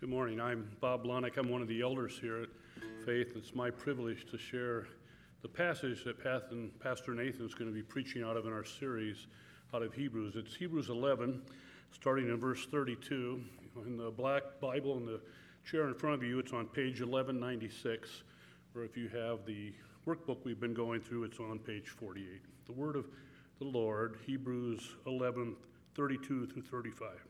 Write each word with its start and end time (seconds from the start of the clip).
Good 0.00 0.08
morning. 0.08 0.40
I'm 0.40 0.66
Bob 0.80 1.04
Blonick. 1.04 1.36
I'm 1.36 1.50
one 1.50 1.60
of 1.60 1.68
the 1.68 1.82
elders 1.82 2.18
here 2.18 2.44
at 2.44 2.48
Faith. 3.04 3.34
It's 3.36 3.54
my 3.54 3.68
privilege 3.68 4.24
to 4.30 4.38
share 4.38 4.86
the 5.42 5.48
passage 5.48 6.04
that 6.04 6.18
Pastor 6.18 7.12
Nathan 7.12 7.44
is 7.44 7.52
going 7.52 7.70
to 7.70 7.74
be 7.74 7.82
preaching 7.82 8.22
out 8.22 8.34
of 8.34 8.46
in 8.46 8.52
our 8.54 8.64
series 8.64 9.26
out 9.74 9.82
of 9.82 9.92
Hebrews. 9.92 10.36
It's 10.36 10.56
Hebrews 10.56 10.88
11, 10.88 11.42
starting 11.92 12.30
in 12.30 12.38
verse 12.38 12.64
32. 12.64 13.42
In 13.84 13.98
the 13.98 14.10
black 14.10 14.42
Bible 14.58 14.96
in 14.96 15.04
the 15.04 15.20
chair 15.70 15.86
in 15.86 15.92
front 15.92 16.14
of 16.14 16.22
you, 16.22 16.38
it's 16.38 16.54
on 16.54 16.64
page 16.64 17.02
1196, 17.02 18.22
or 18.74 18.84
if 18.84 18.96
you 18.96 19.10
have 19.10 19.44
the 19.44 19.74
workbook 20.06 20.38
we've 20.44 20.58
been 20.58 20.72
going 20.72 21.02
through, 21.02 21.24
it's 21.24 21.40
on 21.40 21.58
page 21.58 21.88
48. 21.88 22.40
The 22.64 22.72
word 22.72 22.96
of 22.96 23.04
the 23.58 23.66
Lord, 23.66 24.16
Hebrews 24.24 24.96
11, 25.06 25.56
32 25.94 26.46
through 26.46 26.62
35. 26.62 27.29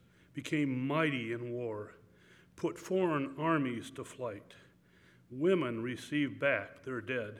became 0.33 0.87
mighty 0.87 1.33
in 1.33 1.51
war, 1.51 1.91
put 2.55 2.77
foreign 2.77 3.31
armies 3.37 3.91
to 3.91 4.03
flight. 4.03 4.53
Women 5.29 5.81
received 5.81 6.39
back 6.39 6.83
their 6.83 7.01
dead 7.01 7.35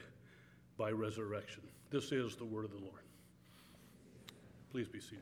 by 0.78 0.92
resurrection. 0.92 1.64
This 1.90 2.12
is 2.12 2.36
the 2.36 2.46
word 2.46 2.66
of 2.66 2.72
the 2.72 2.78
Lord. 2.78 3.02
Please 4.72 4.88
be 4.88 5.00
seated. 5.00 5.20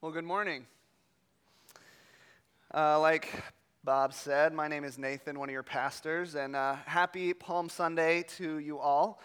Well, 0.00 0.12
good 0.12 0.24
morning. 0.24 0.64
Uh, 2.72 3.00
like 3.00 3.42
Bob 3.82 4.12
said, 4.12 4.52
my 4.52 4.68
name 4.68 4.84
is 4.84 4.96
Nathan, 4.96 5.38
one 5.38 5.48
of 5.48 5.52
your 5.52 5.64
pastors, 5.64 6.36
and 6.36 6.54
uh, 6.54 6.76
happy 6.86 7.34
Palm 7.34 7.68
Sunday 7.68 8.24
to 8.36 8.58
you 8.58 8.78
all 8.78 9.20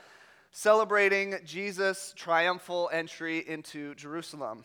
celebrating 0.55 1.35
Jesus' 1.43 2.13
triumphal 2.15 2.87
entry 2.93 3.43
into 3.49 3.95
Jerusalem. 3.95 4.63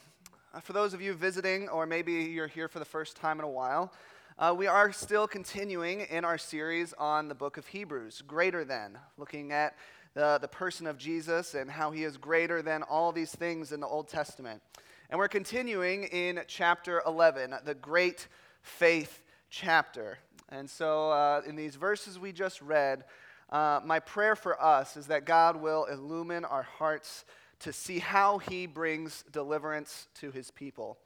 Uh, 0.53 0.61
for 0.61 0.75
those 0.75 0.93
of 0.93 1.01
you 1.01 1.15
visiting, 1.15 1.67
or 1.71 1.87
maybe 1.87 2.13
you're 2.13 2.47
here 2.47 2.69
for 2.69 2.79
the 2.79 2.85
first 2.85 3.17
time 3.17 3.39
in 3.39 3.45
a 3.47 3.49
while, 3.49 3.91
uh, 4.39 4.55
we 4.57 4.67
are 4.67 4.93
still 4.93 5.27
continuing 5.27 6.01
in 6.03 6.27
our 6.27 6.37
series 6.37 6.93
on 6.99 7.27
the 7.27 7.35
book 7.35 7.57
of 7.57 7.67
Hebrews, 7.67 8.23
Greater 8.27 8.67
Than, 8.67 8.99
looking 9.17 9.51
at 9.51 9.77
the, 10.13 10.37
the 10.39 10.47
person 10.47 10.87
of 10.87 10.99
Jesus 10.99 11.55
and 11.55 11.71
how 11.71 11.91
he 11.91 12.05
is 12.05 12.19
greater 12.19 12.61
than 12.61 12.83
all 12.83 13.11
these 13.11 13.35
things 13.35 13.73
in 13.73 13.81
the 13.81 13.87
Old 13.87 14.09
Testament. 14.09 14.61
And 15.09 15.19
we're 15.19 15.27
continuing 15.27 16.05
in 16.05 16.43
chapter 16.49 17.03
11, 17.07 17.55
the 17.65 17.75
great 17.75 18.29
faith 18.61 19.23
chapter. 19.49 20.19
And 20.51 20.69
so, 20.69 21.11
uh, 21.11 21.41
in 21.47 21.57
these 21.57 21.77
verses 21.77 22.19
we 22.19 22.33
just 22.33 22.61
read, 22.61 23.05
uh, 23.51 23.81
my 23.85 23.99
prayer 23.99 24.37
for 24.37 24.61
us 24.63 24.97
is 24.97 25.07
that 25.07 25.25
God 25.25 25.57
will 25.57 25.85
illumine 25.87 26.45
our 26.45 26.65
hearts 26.65 27.25
to 27.61 27.73
see 27.73 27.99
how 27.99 28.39
He 28.39 28.67
brings 28.67 29.25
deliverance 29.33 30.09
to 30.21 30.31
His 30.31 30.51
people. 30.51 30.99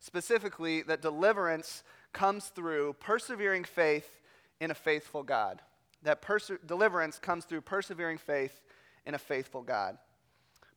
Specifically, 0.00 0.82
that 0.82 1.02
deliverance 1.02 1.84
comes 2.12 2.46
through 2.46 2.94
persevering 2.94 3.64
faith 3.64 4.20
in 4.60 4.70
a 4.70 4.74
faithful 4.74 5.22
God. 5.22 5.62
That 6.02 6.22
deliverance 6.66 7.18
comes 7.18 7.44
through 7.44 7.62
persevering 7.62 8.18
faith 8.18 8.60
in 9.06 9.14
a 9.14 9.18
faithful 9.18 9.62
God. 9.62 9.96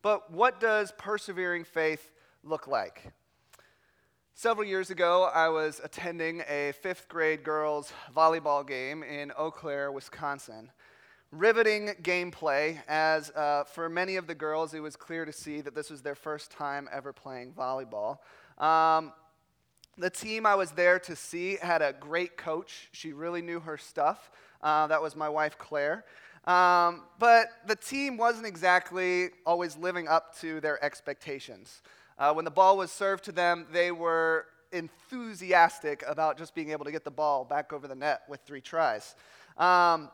But 0.02 0.32
what 0.32 0.60
does 0.60 0.94
persevering 0.98 1.66
faith 1.66 2.12
look 2.44 2.68
like? 2.68 3.12
Several 4.36 4.68
years 4.68 4.92
ago, 4.92 5.24
I 5.34 5.50
was 5.50 5.82
attending 5.84 6.44
a 6.48 6.74
fifth 6.82 7.10
grade 7.10 7.44
girls' 7.44 7.92
volleyball 8.16 8.66
game 8.66 9.02
in 9.02 9.32
Eau 9.36 9.50
Claire, 9.50 9.92
Wisconsin 9.92 10.70
riveting 11.32 11.90
gameplay, 12.02 12.80
as 12.88 13.32
uh, 13.32 13.64
for 13.66 13.90
many 13.90 14.16
of 14.16 14.28
the 14.28 14.36
girls, 14.36 14.74
it 14.74 14.80
was 14.80 14.96
clear 14.96 15.26
to 15.26 15.34
see 15.34 15.62
that 15.62 15.76
this 15.76 15.90
was 15.90 16.02
their 16.02 16.16
first 16.16 16.52
time 16.52 16.88
ever 16.92 17.12
playing 17.12 17.52
volleyball. 17.52 18.20
Um, 18.58 19.14
the 19.98 20.10
team 20.10 20.46
I 20.46 20.56
was 20.56 20.72
there 20.72 21.00
to 21.00 21.16
see 21.16 21.58
had 21.62 21.82
a 21.82 21.94
great 21.94 22.38
coach. 22.38 22.90
She 22.92 23.14
really 23.14 23.42
knew 23.42 23.60
her 23.60 23.78
stuff. 23.78 24.32
Uh, 24.62 24.88
that 24.88 25.02
was 25.02 25.16
my 25.16 25.30
wife, 25.30 25.58
Claire. 25.58 26.06
Um, 26.46 27.04
but 27.20 27.48
the 27.66 27.76
team 27.76 28.16
wasn't 28.16 28.46
exactly 28.46 29.30
always 29.46 29.76
living 29.76 30.08
up 30.08 30.40
to 30.40 30.62
their 30.62 30.84
expectations. 30.84 31.82
Uh, 32.18 32.34
when 32.34 32.46
the 32.46 32.52
ball 32.52 32.78
was 32.78 32.92
served 32.92 33.26
to 33.26 33.32
them, 33.32 33.68
they 33.72 33.92
were 33.92 34.46
enthusiastic 34.72 36.04
about 36.08 36.38
just 36.38 36.56
being 36.56 36.72
able 36.72 36.86
to 36.86 36.92
get 36.92 37.04
the 37.04 37.12
ball 37.12 37.44
back 37.44 37.74
over 37.74 37.88
the 37.88 37.96
net 37.96 38.22
with 38.30 38.40
three 38.42 38.62
tries. 38.62 39.16
Um, 39.58 40.10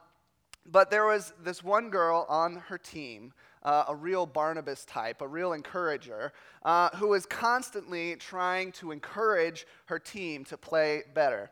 but 0.65 0.89
there 0.89 1.05
was 1.05 1.33
this 1.43 1.63
one 1.63 1.89
girl 1.89 2.25
on 2.29 2.55
her 2.67 2.77
team, 2.77 3.33
uh, 3.63 3.85
a 3.87 3.95
real 3.95 4.25
Barnabas 4.25 4.85
type, 4.85 5.21
a 5.21 5.27
real 5.27 5.53
encourager, 5.53 6.33
uh, 6.63 6.89
who 6.95 7.09
was 7.09 7.25
constantly 7.25 8.15
trying 8.15 8.71
to 8.73 8.91
encourage 8.91 9.65
her 9.85 9.99
team 9.99 10.43
to 10.45 10.57
play 10.57 11.03
better. 11.13 11.49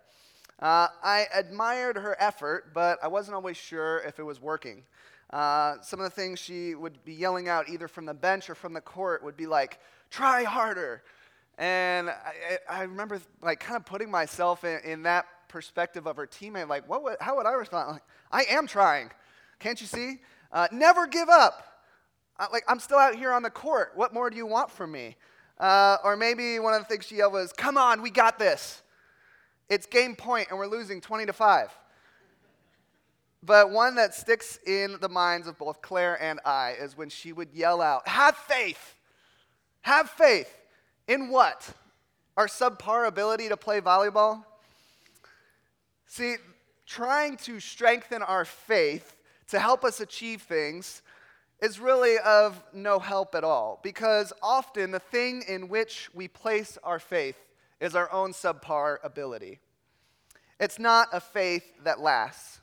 Uh, 0.60 0.88
I 1.04 1.28
admired 1.34 1.98
her 1.98 2.16
effort, 2.20 2.74
but 2.74 3.00
I 3.04 3.08
wasn't 3.08 3.36
always 3.36 3.58
sure 3.58 4.00
if 4.00 4.20
it 4.20 4.24
was 4.24 4.40
working. 4.40 4.84
Uh, 5.32 5.78
some 5.82 6.00
of 6.00 6.04
the 6.04 6.10
things 6.10 6.40
she 6.40 6.76
would 6.76 7.04
be 7.04 7.14
yelling 7.14 7.48
out, 7.50 7.70
either 7.70 7.88
from 7.88 8.06
the 8.06 8.14
bench 8.14 8.50
or 8.50 8.56
from 8.56 8.74
the 8.74 8.82
court, 8.82 9.24
would 9.24 9.38
be 9.38 9.48
like, 9.48 9.80
"Try 10.10 10.44
harder." 10.44 11.04
And 11.58 12.10
I, 12.10 12.58
I 12.70 12.82
remember, 12.84 13.20
like, 13.42 13.60
kind 13.60 13.78
of 13.78 13.86
putting 13.86 14.12
myself 14.12 14.64
in, 14.64 14.80
in 14.84 15.04
that 15.04 15.26
perspective 15.52 16.08
of 16.08 16.16
her 16.16 16.26
teammate, 16.26 16.70
like, 16.70 16.88
what 16.90 17.04
would, 17.04 17.18
how 17.20 17.36
would 17.36 17.46
I 17.46 17.52
respond? 17.52 17.92
Like, 17.92 18.04
I 18.32 18.44
am 18.54 18.66
trying. 18.66 19.12
Can't 19.60 19.80
you 19.80 19.86
see? 19.86 20.20
Uh, 20.52 20.68
never 20.72 21.06
give 21.06 21.30
up. 21.30 21.84
Uh, 22.40 22.48
like, 22.52 22.64
I'm 22.68 22.80
still 22.80 22.98
out 22.98 23.16
here 23.16 23.32
on 23.32 23.44
the 23.44 23.50
court. 23.50 23.92
What 23.96 24.14
more 24.14 24.30
do 24.30 24.38
you 24.38 24.46
want 24.46 24.72
from 24.72 24.92
me? 24.92 25.18
Uh, 25.60 25.98
or 26.04 26.16
maybe 26.16 26.58
one 26.58 26.74
of 26.74 26.80
the 26.80 26.86
things 26.86 27.06
she 27.06 27.18
yelled 27.18 27.34
was, 27.34 27.54
Come 27.54 27.78
on, 27.78 28.02
we 28.02 28.10
got 28.10 28.40
this. 28.40 28.82
It's 29.70 29.86
game 29.86 30.16
point 30.16 30.48
and 30.50 30.58
we're 30.58 30.68
losing 30.68 31.02
20 31.02 31.28
to 31.28 31.34
5. 31.34 31.70
But 33.44 33.72
one 33.72 33.96
that 33.96 34.14
sticks 34.14 34.60
in 34.66 34.98
the 35.02 35.10
minds 35.10 35.48
of 35.48 35.58
both 35.58 35.82
Claire 35.82 36.22
and 36.22 36.40
I 36.46 36.76
is 36.80 36.98
when 36.98 37.10
she 37.10 37.34
would 37.34 37.50
yell 37.54 37.82
out, 37.82 38.08
Have 38.08 38.36
faith! 38.36 38.96
Have 39.82 40.10
faith! 40.10 40.52
In 41.08 41.30
what? 41.30 41.70
Our 42.38 42.48
subpar 42.48 43.08
ability 43.08 43.50
to 43.50 43.58
play 43.58 43.82
volleyball? 43.82 44.44
See, 46.12 46.36
trying 46.86 47.38
to 47.38 47.62
strengthen 47.62 48.22
our 48.22 48.44
faith 48.44 49.16
to 49.48 49.60
help 49.60 49.86
us 49.86 50.02
achieve 50.02 50.42
things 50.42 51.02
is 51.62 51.80
really 51.80 52.18
of 52.18 52.62
no 52.74 53.00
help 53.00 53.34
at 53.34 53.46
all 53.46 53.80
because 53.82 54.34
often 54.44 54.92
the 54.92 55.00
thing 55.00 55.42
in 55.48 55.70
which 55.70 56.10
we 56.14 56.28
place 56.28 56.78
our 56.84 57.00
faith 57.00 57.38
is 57.80 57.96
our 57.96 58.12
own 58.12 58.34
subpar 58.34 58.98
ability. 59.06 59.60
It's 60.60 60.80
not 60.80 61.08
a 61.14 61.22
faith 61.22 61.64
that 61.86 62.02
lasts. 62.02 62.60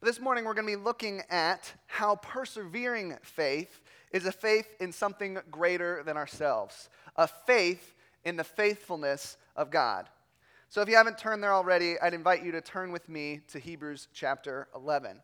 This 0.00 0.18
morning 0.18 0.46
we're 0.46 0.54
going 0.54 0.66
to 0.66 0.78
be 0.78 0.82
looking 0.82 1.20
at 1.28 1.70
how 1.88 2.16
persevering 2.16 3.18
faith 3.20 3.82
is 4.12 4.24
a 4.24 4.32
faith 4.32 4.68
in 4.80 4.92
something 4.92 5.36
greater 5.50 6.02
than 6.06 6.16
ourselves, 6.16 6.88
a 7.16 7.28
faith 7.28 7.94
in 8.24 8.36
the 8.36 8.44
faithfulness 8.44 9.36
of 9.56 9.70
God. 9.70 10.08
So 10.70 10.82
if 10.82 10.88
you 10.88 10.96
haven't 10.96 11.16
turned 11.16 11.42
there 11.42 11.54
already, 11.54 11.98
I'd 11.98 12.12
invite 12.12 12.44
you 12.44 12.52
to 12.52 12.60
turn 12.60 12.92
with 12.92 13.08
me 13.08 13.40
to 13.48 13.58
Hebrews 13.58 14.08
chapter 14.12 14.68
11. 14.74 15.22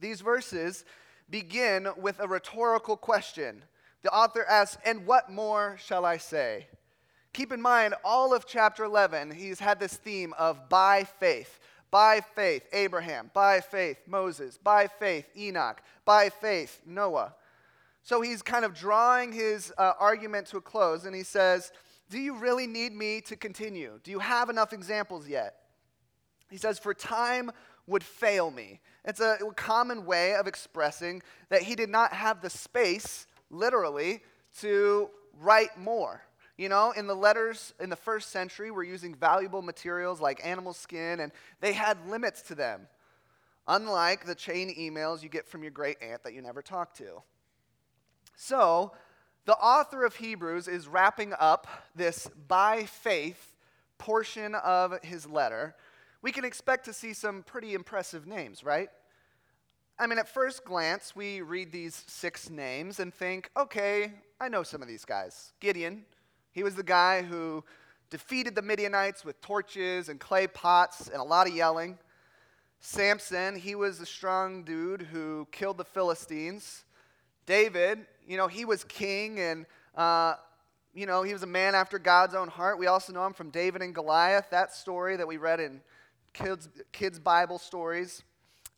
These 0.00 0.22
verses 0.22 0.86
begin 1.28 1.88
with 1.98 2.18
a 2.18 2.26
rhetorical 2.26 2.96
question. 2.96 3.62
The 4.02 4.10
author 4.10 4.46
asks, 4.48 4.78
And 4.86 5.04
what 5.04 5.30
more 5.30 5.76
shall 5.78 6.06
I 6.06 6.16
say? 6.16 6.66
Keep 7.34 7.52
in 7.52 7.60
mind, 7.60 7.94
all 8.02 8.32
of 8.32 8.46
chapter 8.46 8.84
11, 8.84 9.32
he's 9.32 9.60
had 9.60 9.78
this 9.78 9.94
theme 9.94 10.32
of 10.38 10.70
by 10.70 11.04
faith. 11.04 11.60
By 11.90 12.22
faith, 12.34 12.66
Abraham. 12.72 13.30
By 13.34 13.60
faith, 13.60 13.98
Moses. 14.06 14.56
By 14.56 14.86
faith, 14.86 15.26
Enoch. 15.36 15.82
By 16.06 16.30
faith, 16.30 16.80
Noah. 16.86 17.34
So 18.02 18.22
he's 18.22 18.40
kind 18.40 18.64
of 18.64 18.72
drawing 18.72 19.32
his 19.32 19.74
uh, 19.76 19.92
argument 20.00 20.46
to 20.48 20.56
a 20.56 20.62
close, 20.62 21.04
and 21.04 21.14
he 21.14 21.22
says, 21.22 21.70
do 22.10 22.18
you 22.18 22.34
really 22.34 22.66
need 22.66 22.92
me 22.92 23.20
to 23.22 23.36
continue? 23.36 24.00
Do 24.02 24.10
you 24.10 24.18
have 24.18 24.48
enough 24.48 24.72
examples 24.72 25.28
yet? 25.28 25.56
He 26.50 26.56
says, 26.56 26.78
For 26.78 26.94
time 26.94 27.50
would 27.86 28.04
fail 28.04 28.50
me. 28.50 28.80
It's 29.04 29.20
a 29.20 29.38
common 29.56 30.04
way 30.04 30.34
of 30.34 30.46
expressing 30.46 31.22
that 31.48 31.62
he 31.62 31.74
did 31.74 31.88
not 31.88 32.12
have 32.12 32.40
the 32.40 32.50
space, 32.50 33.26
literally, 33.50 34.20
to 34.60 35.10
write 35.40 35.78
more. 35.78 36.22
You 36.56 36.68
know, 36.68 36.90
in 36.90 37.06
the 37.06 37.14
letters 37.14 37.72
in 37.78 37.88
the 37.88 37.96
first 37.96 38.30
century, 38.30 38.70
we're 38.70 38.82
using 38.82 39.14
valuable 39.14 39.62
materials 39.62 40.20
like 40.20 40.44
animal 40.44 40.72
skin, 40.72 41.20
and 41.20 41.32
they 41.60 41.72
had 41.72 42.08
limits 42.08 42.42
to 42.42 42.54
them, 42.54 42.88
unlike 43.68 44.26
the 44.26 44.34
chain 44.34 44.74
emails 44.76 45.22
you 45.22 45.28
get 45.28 45.46
from 45.46 45.62
your 45.62 45.70
great 45.70 45.98
aunt 46.02 46.24
that 46.24 46.34
you 46.34 46.42
never 46.42 46.60
talk 46.60 46.94
to. 46.94 47.22
So, 48.34 48.92
the 49.48 49.56
author 49.56 50.04
of 50.04 50.14
Hebrews 50.16 50.68
is 50.68 50.86
wrapping 50.86 51.32
up 51.40 51.66
this 51.96 52.28
by 52.48 52.84
faith 52.84 53.56
portion 53.96 54.54
of 54.54 55.02
his 55.02 55.26
letter. 55.26 55.74
We 56.20 56.32
can 56.32 56.44
expect 56.44 56.84
to 56.84 56.92
see 56.92 57.14
some 57.14 57.44
pretty 57.44 57.72
impressive 57.72 58.26
names, 58.26 58.62
right? 58.62 58.90
I 59.98 60.06
mean, 60.06 60.18
at 60.18 60.28
first 60.28 60.66
glance, 60.66 61.16
we 61.16 61.40
read 61.40 61.72
these 61.72 62.04
six 62.06 62.50
names 62.50 63.00
and 63.00 63.12
think, 63.12 63.50
okay, 63.56 64.12
I 64.38 64.50
know 64.50 64.64
some 64.64 64.82
of 64.82 64.88
these 64.88 65.06
guys. 65.06 65.54
Gideon, 65.60 66.04
he 66.52 66.62
was 66.62 66.74
the 66.74 66.82
guy 66.82 67.22
who 67.22 67.64
defeated 68.10 68.54
the 68.54 68.60
Midianites 68.60 69.24
with 69.24 69.40
torches 69.40 70.10
and 70.10 70.20
clay 70.20 70.46
pots 70.46 71.08
and 71.08 71.22
a 71.22 71.24
lot 71.24 71.48
of 71.48 71.56
yelling. 71.56 71.96
Samson, 72.80 73.56
he 73.56 73.74
was 73.74 73.98
a 73.98 74.06
strong 74.06 74.62
dude 74.62 75.00
who 75.10 75.48
killed 75.52 75.78
the 75.78 75.86
Philistines. 75.86 76.84
David, 77.46 78.04
you 78.28 78.36
know, 78.36 78.46
he 78.46 78.64
was 78.64 78.84
king 78.84 79.40
and, 79.40 79.66
uh, 79.96 80.34
you 80.94 81.06
know, 81.06 81.22
he 81.22 81.32
was 81.32 81.42
a 81.42 81.46
man 81.46 81.74
after 81.74 81.98
God's 81.98 82.34
own 82.34 82.46
heart. 82.46 82.78
We 82.78 82.86
also 82.86 83.12
know 83.12 83.26
him 83.26 83.32
from 83.32 83.50
David 83.50 83.82
and 83.82 83.92
Goliath, 83.92 84.50
that 84.50 84.72
story 84.72 85.16
that 85.16 85.26
we 85.26 85.36
read 85.36 85.58
in 85.58 85.80
kids, 86.32 86.68
kids' 86.92 87.18
Bible 87.18 87.58
stories. 87.58 88.22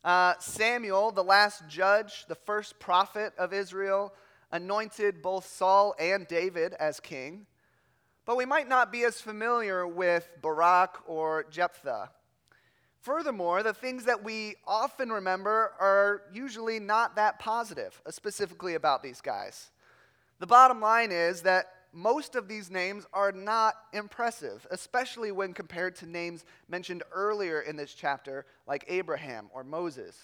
Uh, 0.03 0.33
Samuel, 0.39 1.11
the 1.11 1.23
last 1.23 1.67
judge, 1.67 2.25
the 2.27 2.35
first 2.35 2.79
prophet 2.79 3.33
of 3.37 3.53
Israel, 3.53 4.13
anointed 4.51 5.21
both 5.21 5.45
Saul 5.45 5.93
and 5.99 6.27
David 6.27 6.73
as 6.79 6.99
king 6.99 7.45
but 8.25 8.37
we 8.37 8.45
might 8.45 8.69
not 8.69 8.91
be 8.91 9.03
as 9.03 9.19
familiar 9.19 9.87
with 9.87 10.29
Barak 10.41 10.99
or 11.07 11.45
Jephthah. 11.49 12.09
Furthermore, 13.01 13.63
the 13.63 13.73
things 13.73 14.05
that 14.05 14.23
we 14.23 14.55
often 14.67 15.11
remember 15.11 15.73
are 15.79 16.21
usually 16.31 16.79
not 16.79 17.15
that 17.15 17.39
positive, 17.39 17.99
uh, 18.05 18.11
specifically 18.11 18.75
about 18.75 19.01
these 19.01 19.21
guys. 19.21 19.71
The 20.39 20.45
bottom 20.45 20.79
line 20.79 21.11
is 21.11 21.41
that 21.41 21.73
most 21.93 22.35
of 22.35 22.47
these 22.47 22.69
names 22.69 23.07
are 23.11 23.31
not 23.31 23.73
impressive, 23.91 24.67
especially 24.69 25.31
when 25.31 25.53
compared 25.53 25.95
to 25.97 26.05
names 26.05 26.45
mentioned 26.69 27.01
earlier 27.11 27.61
in 27.61 27.75
this 27.75 27.95
chapter, 27.95 28.45
like 28.67 28.85
Abraham 28.87 29.49
or 29.51 29.63
Moses. 29.63 30.15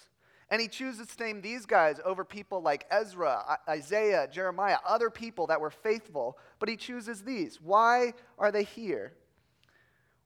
And 0.52 0.62
he 0.62 0.68
chooses 0.68 1.08
to 1.08 1.24
name 1.24 1.42
these 1.42 1.66
guys 1.66 2.00
over 2.06 2.24
people 2.24 2.62
like 2.62 2.86
Ezra, 2.92 3.58
Isaiah, 3.68 4.30
Jeremiah, 4.32 4.78
other 4.88 5.10
people 5.10 5.48
that 5.48 5.60
were 5.60 5.72
faithful, 5.72 6.38
but 6.60 6.70
he 6.70 6.78
chooses 6.78 7.24
these. 7.24 7.60
Why 7.60 8.14
are 8.38 8.52
they 8.52 8.64
here? 8.64 9.14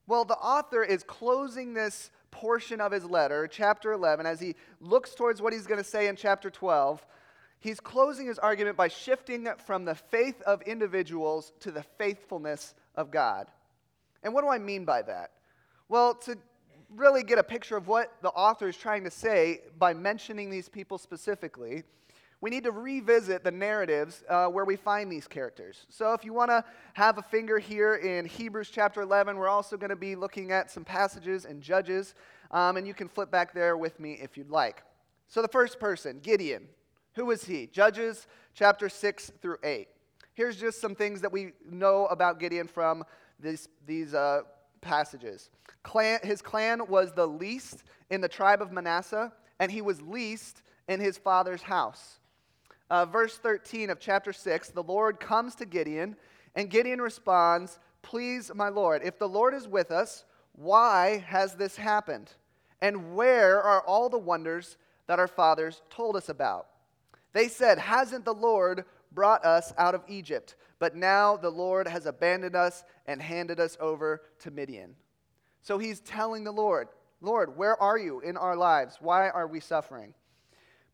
Well, 0.06 0.26
the 0.26 0.36
author 0.36 0.84
is 0.84 1.04
closing 1.04 1.74
this 1.74 2.12
portion 2.32 2.82
of 2.82 2.92
his 2.92 3.06
letter, 3.06 3.48
chapter 3.48 3.92
11, 3.92 4.26
as 4.26 4.40
he 4.40 4.56
looks 4.80 5.14
towards 5.14 5.42
what 5.42 5.54
he's 5.54 5.68
going 5.68 5.78
to 5.78 5.90
say 5.90 6.08
in 6.08 6.16
chapter 6.16 6.50
12. 6.50 7.06
He's 7.60 7.80
closing 7.80 8.26
his 8.26 8.40
argument 8.40 8.76
by 8.76 8.88
shifting 8.88 9.48
from 9.66 9.86
the 9.86 9.94
faith 9.94 10.42
of 10.44 10.62
individuals 10.64 11.54
to 11.60 11.72
the 11.72 11.84
faithfulness 11.84 12.74
of 12.96 13.12
God. 13.12 13.48
And 14.24 14.34
what 14.34 14.42
do 14.42 14.50
I 14.50 14.58
mean 14.58 14.86
by 14.86 15.04
that? 15.04 15.32
Well, 15.88 16.16
to 16.16 16.38
really 16.96 17.24
get 17.24 17.38
a 17.38 17.44
picture 17.44 17.78
of 17.78 17.88
what 17.88 18.14
the 18.22 18.30
author 18.30 18.68
is 18.68 18.78
trying 18.78 19.04
to 19.04 19.12
say 19.12 19.62
by 19.78 19.94
mentioning 19.94 20.50
these 20.50 20.70
people 20.70 20.98
specifically, 20.98 21.84
we 22.42 22.50
need 22.50 22.64
to 22.64 22.72
revisit 22.72 23.44
the 23.44 23.52
narratives 23.52 24.24
uh, 24.28 24.48
where 24.48 24.66
we 24.66 24.76
find 24.76 25.12
these 25.12 25.28
characters. 25.28 25.86
So, 25.90 26.14
if 26.14 26.26
you 26.26 26.34
want 26.34 26.50
to 26.50 26.66
have 26.94 27.20
a 27.20 27.22
finger 27.22 27.60
here 27.60 27.96
in 27.96 28.26
Hebrews 28.26 28.72
chapter 28.72 29.02
11, 29.02 29.38
we're 29.38 29.48
also 29.48 29.78
going 29.78 29.92
to 29.92 29.96
be 29.96 30.16
looking 30.16 30.52
at 30.52 30.72
some 30.72 30.84
passages 30.84 31.46
in 31.46 31.62
Judges, 31.62 32.16
um, 32.50 32.78
and 32.78 32.88
you 32.88 32.96
can 32.96 33.08
flip 33.08 33.30
back 33.30 33.54
there 33.54 33.78
with 33.78 34.00
me 34.00 34.14
if 34.14 34.38
you'd 34.38 34.50
like. 34.50 34.84
So, 35.28 35.42
the 35.42 35.48
first 35.48 35.80
person, 35.80 36.20
Gideon. 36.20 36.68
Who 37.16 37.26
was 37.26 37.44
he? 37.44 37.68
Judges 37.68 38.26
chapter 38.54 38.90
6 38.90 39.34
through 39.42 39.58
8. 39.64 39.88
Here's 40.34 40.56
just 40.56 40.80
some 40.80 40.96
things 40.96 41.22
that 41.22 41.32
we 41.32 41.52
know 41.70 42.06
about 42.06 42.40
Gideon 42.40 42.68
from 42.68 43.04
this, 43.38 43.68
these 43.86 44.14
uh, 44.14 44.42
passages. 44.80 45.50
Clan, 45.84 46.20
his 46.24 46.42
clan 46.42 46.82
was 46.88 47.12
the 47.12 47.28
least 47.28 47.84
in 48.10 48.22
the 48.22 48.30
tribe 48.30 48.62
of 48.62 48.72
Manasseh, 48.72 49.32
and 49.60 49.72
he 49.72 49.82
was 49.82 50.02
least 50.02 50.64
in 50.88 51.00
his 51.00 51.18
father's 51.18 51.62
house. 51.62 52.21
Uh, 52.92 53.06
verse 53.06 53.38
13 53.38 53.90
of 53.90 54.02
chapter 54.02 54.34
6 54.34 54.72
the 54.72 54.84
Lord 54.84 55.18
comes 55.18 55.56
to 55.56 55.66
Gideon, 55.66 56.18
and 56.56 56.70
Gideon 56.70 57.02
responds, 57.02 57.80
Please, 58.02 58.52
my 58.54 58.68
Lord, 58.68 59.02
if 59.06 59.18
the 59.18 59.30
Lord 59.30 59.54
is 59.54 59.66
with 59.66 59.92
us, 59.92 60.26
why 60.52 61.24
has 61.26 61.56
this 61.56 61.78
happened? 61.78 62.30
And 62.82 63.16
where 63.16 63.64
are 63.64 63.82
all 63.82 64.10
the 64.10 64.18
wonders 64.18 64.76
that 65.08 65.20
our 65.20 65.30
fathers 65.30 65.82
told 65.90 66.18
us 66.18 66.28
about? 66.28 66.68
They 67.32 67.48
said, 67.48 67.80
Hasn't 67.80 68.26
the 68.26 68.34
Lord 68.34 68.84
brought 69.14 69.46
us 69.46 69.72
out 69.78 69.96
of 69.96 70.04
Egypt? 70.10 70.56
But 70.78 70.94
now 70.94 71.38
the 71.38 71.50
Lord 71.50 71.88
has 71.88 72.06
abandoned 72.06 72.58
us 72.58 72.84
and 73.06 73.22
handed 73.22 73.62
us 73.62 73.78
over 73.80 74.24
to 74.40 74.52
Midian. 74.52 74.96
So 75.62 75.78
he's 75.78 76.02
telling 76.02 76.44
the 76.44 76.52
Lord, 76.52 76.90
Lord, 77.22 77.56
where 77.56 77.82
are 77.82 77.98
you 77.98 78.20
in 78.20 78.36
our 78.36 78.58
lives? 78.58 78.98
Why 79.00 79.30
are 79.30 79.48
we 79.48 79.62
suffering? 79.62 80.14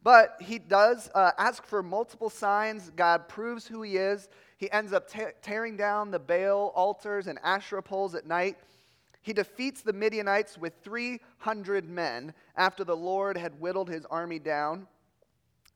But 0.08 0.38
he 0.40 0.58
does 0.58 1.12
uh, 1.14 1.32
ask 1.38 1.66
for 1.66 1.84
multiple 1.84 2.30
signs. 2.30 2.92
God 2.96 3.28
proves 3.28 3.68
who 3.68 3.82
he 3.82 3.98
is. 3.98 4.30
He 4.56 4.72
ends 4.72 4.94
up 4.94 5.10
te- 5.10 5.34
tearing 5.42 5.76
down 5.76 6.12
the 6.12 6.18
Baal 6.18 6.72
altars 6.78 7.28
and 7.28 7.38
Asherah 7.44 7.84
poles 7.84 8.16
at 8.16 8.26
night. 8.26 8.56
He 9.22 9.34
defeats 9.34 9.82
the 9.82 9.92
Midianites 9.92 10.58
with 10.58 10.72
300 10.82 11.90
men 11.90 12.34
after 12.56 12.86
the 12.86 12.96
Lord 12.96 13.38
had 13.38 13.60
whittled 13.60 13.90
his 13.90 14.06
army 14.06 14.40
down. 14.40 14.88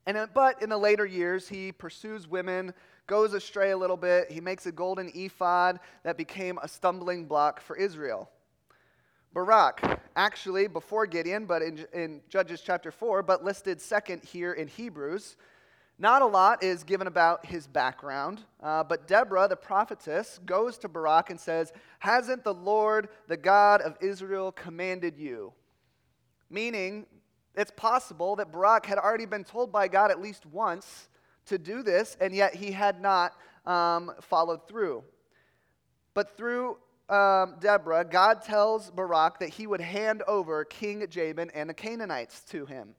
And, 0.06 0.16
uh, 0.16 0.28
but 0.32 0.62
in 0.62 0.70
the 0.70 0.78
later 0.78 1.04
years, 1.04 1.46
he 1.46 1.70
pursues 1.70 2.26
women, 2.26 2.72
goes 3.06 3.34
astray 3.34 3.72
a 3.72 3.76
little 3.76 3.98
bit. 3.98 4.30
He 4.30 4.40
makes 4.40 4.64
a 4.64 4.72
golden 4.72 5.12
ephod 5.14 5.78
that 6.04 6.16
became 6.16 6.58
a 6.62 6.68
stumbling 6.68 7.26
block 7.26 7.60
for 7.60 7.76
Israel. 7.76 8.30
Barak, 9.34 10.00
actually 10.14 10.66
before 10.66 11.06
Gideon, 11.06 11.46
but 11.46 11.62
in, 11.62 11.86
in 11.92 12.20
Judges 12.28 12.60
chapter 12.60 12.90
4, 12.90 13.22
but 13.22 13.44
listed 13.44 13.80
second 13.80 14.22
here 14.22 14.52
in 14.52 14.68
Hebrews. 14.68 15.36
Not 15.98 16.22
a 16.22 16.26
lot 16.26 16.62
is 16.62 16.84
given 16.84 17.06
about 17.06 17.46
his 17.46 17.66
background, 17.66 18.42
uh, 18.62 18.82
but 18.82 19.06
Deborah, 19.06 19.46
the 19.48 19.56
prophetess, 19.56 20.40
goes 20.44 20.76
to 20.78 20.88
Barak 20.88 21.30
and 21.30 21.38
says, 21.38 21.72
Hasn't 22.00 22.44
the 22.44 22.54
Lord, 22.54 23.08
the 23.28 23.36
God 23.36 23.80
of 23.82 23.96
Israel, 24.00 24.52
commanded 24.52 25.16
you? 25.16 25.52
Meaning, 26.50 27.06
it's 27.54 27.72
possible 27.76 28.36
that 28.36 28.50
Barak 28.50 28.86
had 28.86 28.98
already 28.98 29.26
been 29.26 29.44
told 29.44 29.70
by 29.70 29.86
God 29.88 30.10
at 30.10 30.20
least 30.20 30.44
once 30.46 31.08
to 31.46 31.58
do 31.58 31.82
this, 31.82 32.16
and 32.20 32.34
yet 32.34 32.54
he 32.54 32.72
had 32.72 33.00
not 33.00 33.34
um, 33.66 34.12
followed 34.20 34.66
through. 34.66 35.04
But 36.14 36.36
through 36.36 36.78
um, 37.12 37.56
Deborah, 37.60 38.04
God 38.04 38.42
tells 38.42 38.90
Barak 38.90 39.38
that 39.40 39.50
he 39.50 39.66
would 39.66 39.80
hand 39.80 40.22
over 40.26 40.64
King 40.64 41.06
Jabin 41.08 41.50
and 41.54 41.68
the 41.68 41.74
Canaanites 41.74 42.42
to 42.44 42.64
him. 42.64 42.94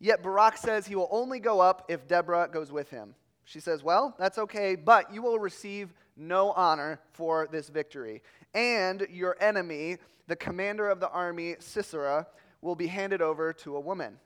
Yet 0.00 0.22
Barak 0.22 0.56
says 0.56 0.86
he 0.86 0.94
will 0.94 1.08
only 1.10 1.38
go 1.38 1.60
up 1.60 1.84
if 1.88 2.08
Deborah 2.08 2.48
goes 2.50 2.72
with 2.72 2.88
him. 2.90 3.14
She 3.44 3.60
says, 3.60 3.82
Well, 3.82 4.14
that's 4.18 4.38
okay, 4.38 4.76
but 4.76 5.12
you 5.12 5.22
will 5.22 5.38
receive 5.38 5.92
no 6.16 6.52
honor 6.52 7.00
for 7.12 7.48
this 7.50 7.68
victory. 7.68 8.22
And 8.54 9.06
your 9.10 9.36
enemy, 9.40 9.98
the 10.26 10.36
commander 10.36 10.88
of 10.88 11.00
the 11.00 11.10
army, 11.10 11.56
Sisera, 11.58 12.26
will 12.62 12.76
be 12.76 12.86
handed 12.86 13.20
over 13.20 13.52
to 13.52 13.76
a 13.76 13.80
woman. 13.80 14.18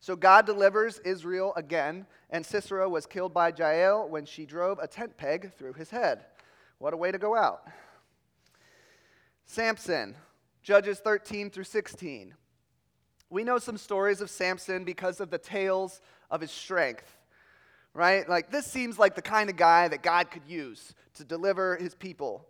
So 0.00 0.14
God 0.14 0.46
delivers 0.46 0.98
Israel 1.00 1.52
again, 1.56 2.06
and 2.30 2.44
Sisera 2.44 2.88
was 2.88 3.06
killed 3.06 3.34
by 3.34 3.52
Jael 3.56 4.08
when 4.08 4.24
she 4.24 4.46
drove 4.46 4.78
a 4.78 4.86
tent 4.86 5.16
peg 5.16 5.52
through 5.54 5.72
his 5.74 5.90
head. 5.90 6.24
What 6.78 6.94
a 6.94 6.96
way 6.96 7.10
to 7.10 7.18
go 7.18 7.36
out. 7.36 7.68
Samson, 9.50 10.14
Judges 10.62 10.98
13 10.98 11.48
through 11.48 11.64
16. 11.64 12.34
We 13.30 13.44
know 13.44 13.56
some 13.56 13.78
stories 13.78 14.20
of 14.20 14.28
Samson 14.28 14.84
because 14.84 15.20
of 15.20 15.30
the 15.30 15.38
tales 15.38 16.02
of 16.30 16.42
his 16.42 16.50
strength, 16.50 17.16
right? 17.94 18.28
Like, 18.28 18.50
this 18.50 18.66
seems 18.66 18.98
like 18.98 19.14
the 19.14 19.22
kind 19.22 19.48
of 19.48 19.56
guy 19.56 19.88
that 19.88 20.02
God 20.02 20.30
could 20.30 20.42
use 20.46 20.94
to 21.14 21.24
deliver 21.24 21.76
his 21.76 21.94
people. 21.94 22.46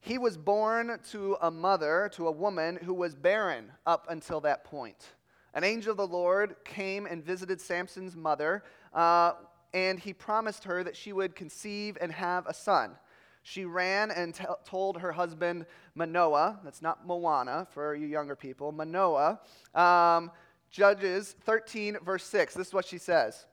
He 0.00 0.18
was 0.18 0.36
born 0.36 0.98
to 1.12 1.36
a 1.40 1.50
mother, 1.50 2.10
to 2.14 2.26
a 2.26 2.32
woman 2.32 2.76
who 2.82 2.92
was 2.92 3.14
barren 3.14 3.70
up 3.86 4.06
until 4.10 4.40
that 4.40 4.64
point. 4.64 5.10
An 5.54 5.62
angel 5.62 5.92
of 5.92 5.96
the 5.96 6.06
Lord 6.08 6.56
came 6.64 7.06
and 7.06 7.24
visited 7.24 7.60
Samson's 7.60 8.16
mother, 8.16 8.64
uh, 8.92 9.34
and 9.72 9.96
he 9.96 10.12
promised 10.12 10.64
her 10.64 10.82
that 10.82 10.96
she 10.96 11.12
would 11.12 11.36
conceive 11.36 11.96
and 12.00 12.10
have 12.10 12.48
a 12.48 12.54
son. 12.54 12.96
She 13.42 13.64
ran 13.64 14.10
and 14.10 14.34
t- 14.34 14.44
told 14.64 14.98
her 14.98 15.12
husband 15.12 15.66
Manoah, 15.94 16.60
that's 16.64 16.82
not 16.82 17.06
Moana 17.06 17.66
for 17.70 17.94
you 17.94 18.06
younger 18.06 18.36
people, 18.36 18.70
Manoah, 18.72 19.40
um, 19.74 20.30
Judges 20.70 21.34
13, 21.42 21.98
verse 22.04 22.24
6. 22.24 22.54
This 22.54 22.68
is 22.68 22.74
what 22.74 22.86
she 22.86 22.98
says 22.98 23.46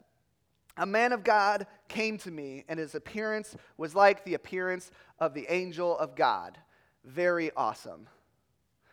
a 0.77 0.86
man 0.86 1.12
of 1.12 1.24
God 1.24 1.67
came 1.89 2.17
to 2.19 2.31
me, 2.31 2.63
and 2.69 2.79
his 2.79 2.96
appearance 2.96 3.55
was 3.77 3.93
like 3.93 4.24
the 4.24 4.36
appearance 4.36 4.91
of 5.19 5.34
the 5.34 5.46
angel 5.50 5.98
of 5.98 6.15
God. 6.15 6.58
Very 7.03 7.51
awesome. 7.58 8.08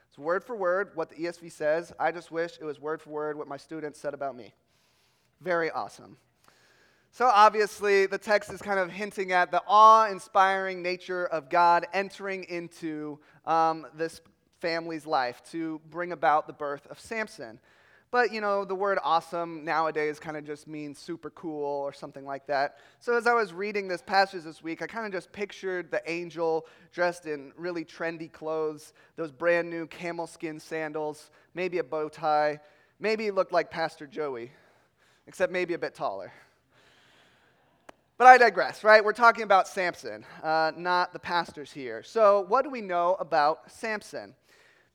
It's 0.09 0.19
word 0.19 0.43
for 0.43 0.57
word 0.57 0.91
what 0.95 1.11
the 1.11 1.17
ESV 1.17 1.53
says. 1.53 1.93
I 2.01 2.11
just 2.11 2.33
wish 2.33 2.59
it 2.61 2.65
was 2.65 2.81
word 2.81 3.01
for 3.01 3.11
word 3.11 3.39
what 3.39 3.47
my 3.47 3.57
students 3.57 4.01
said 4.01 4.15
about 4.15 4.37
me. 4.37 4.55
Very 5.41 5.71
awesome. 5.71 6.17
So, 7.13 7.31
obviously, 7.33 8.07
the 8.07 8.19
text 8.19 8.53
is 8.53 8.61
kind 8.61 8.79
of 8.79 8.91
hinting 8.91 9.33
at 9.33 9.51
the 9.51 9.63
awe 9.67 10.07
inspiring 10.11 10.83
nature 10.83 11.27
of 11.27 11.49
God 11.49 11.87
entering 11.95 12.45
into 12.45 13.19
um, 13.47 13.87
this 13.95 14.21
family's 14.61 15.07
life 15.07 15.43
to 15.51 15.81
bring 15.91 16.13
about 16.13 16.47
the 16.47 16.53
birth 16.53 16.87
of 16.91 17.01
Samson. 17.01 17.59
But, 18.11 18.33
you 18.33 18.41
know, 18.41 18.65
the 18.65 18.75
word 18.75 18.99
awesome 19.03 19.65
nowadays 19.65 20.21
kind 20.21 20.37
of 20.37 20.45
just 20.45 20.69
means 20.69 20.99
super 20.99 21.31
cool 21.31 21.65
or 21.65 21.93
something 21.93 22.25
like 22.25 22.47
that. 22.47 22.77
So, 23.01 23.17
as 23.17 23.27
I 23.27 23.33
was 23.33 23.53
reading 23.53 23.89
this 23.89 24.03
passage 24.03 24.45
this 24.45 24.63
week, 24.63 24.81
I 24.81 24.87
kind 24.87 25.07
of 25.07 25.13
just 25.13 25.33
pictured 25.33 25.91
the 25.91 26.03
angel 26.11 26.67
dressed 26.93 27.27
in 27.27 27.53
really 27.57 27.85
trendy 27.85 28.31
clothes, 28.31 28.93
those 29.17 29.33
brand 29.33 29.69
new 29.69 29.87
camel 29.87 30.27
skin 30.27 30.61
sandals, 30.61 31.31
maybe 31.55 31.79
a 31.79 31.85
bow 31.85 32.09
tie. 32.09 32.61
Maybe 33.01 33.25
he 33.25 33.31
looked 33.31 33.53
like 33.53 33.71
Pastor 33.71 34.07
Joey, 34.07 34.53
except 35.27 35.53
maybe 35.53 35.75
a 35.75 35.79
bit 35.79 35.95
taller. 35.95 36.33
But 38.19 38.27
I 38.27 38.39
digress, 38.39 38.83
right? 38.83 39.05
We're 39.05 39.13
talking 39.13 39.45
about 39.45 39.69
Samson, 39.69 40.25
uh, 40.43 40.73
not 40.77 41.13
the 41.13 41.19
pastors 41.19 41.71
here. 41.71 42.03
So, 42.03 42.47
what 42.49 42.63
do 42.63 42.71
we 42.71 42.81
know 42.81 43.17
about 43.21 43.71
Samson? 43.71 44.35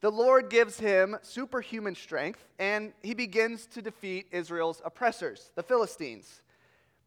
the 0.01 0.11
Lord 0.11 0.49
gives 0.49 0.79
him 0.79 1.15
superhuman 1.21 1.93
strength, 1.93 2.43
and 2.57 2.91
he 3.03 3.13
begins 3.13 3.67
to 3.67 3.83
defeat 3.83 4.27
Israel's 4.31 4.81
oppressors, 4.83 5.51
the 5.55 5.61
Philistines. 5.61 6.41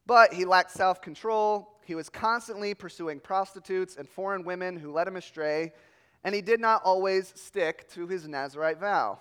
But 0.07 0.33
he 0.33 0.45
lacked 0.45 0.71
self 0.71 1.03
control. 1.03 1.81
He 1.85 1.97
was 1.97 2.09
constantly 2.09 2.73
pursuing 2.73 3.19
prostitutes 3.19 3.97
and 3.97 4.09
foreign 4.09 4.45
women 4.45 4.77
who 4.77 4.93
led 4.93 5.09
him 5.09 5.17
astray, 5.17 5.73
and 6.23 6.35
he 6.35 6.41
did 6.41 6.61
not 6.61 6.83
always 6.85 7.33
stick 7.37 7.89
to 7.91 8.07
his 8.07 8.29
Nazarite 8.29 8.79
vow. 8.79 9.19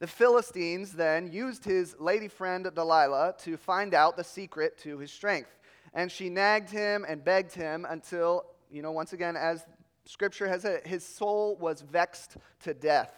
The 0.00 0.06
Philistines 0.06 0.92
then 0.92 1.30
used 1.32 1.64
his 1.64 1.96
lady 1.98 2.28
friend 2.28 2.68
Delilah 2.74 3.34
to 3.38 3.56
find 3.56 3.94
out 3.94 4.16
the 4.16 4.24
secret 4.24 4.78
to 4.78 4.98
his 4.98 5.12
strength. 5.12 5.57
And 5.94 6.10
she 6.10 6.28
nagged 6.28 6.70
him 6.70 7.04
and 7.08 7.24
begged 7.24 7.52
him 7.52 7.86
until, 7.88 8.44
you 8.70 8.82
know, 8.82 8.92
once 8.92 9.12
again, 9.12 9.36
as 9.36 9.64
Scripture 10.04 10.48
has 10.48 10.64
it, 10.64 10.86
his 10.86 11.04
soul 11.04 11.56
was 11.56 11.82
vexed 11.82 12.36
to 12.60 12.74
death. 12.74 13.12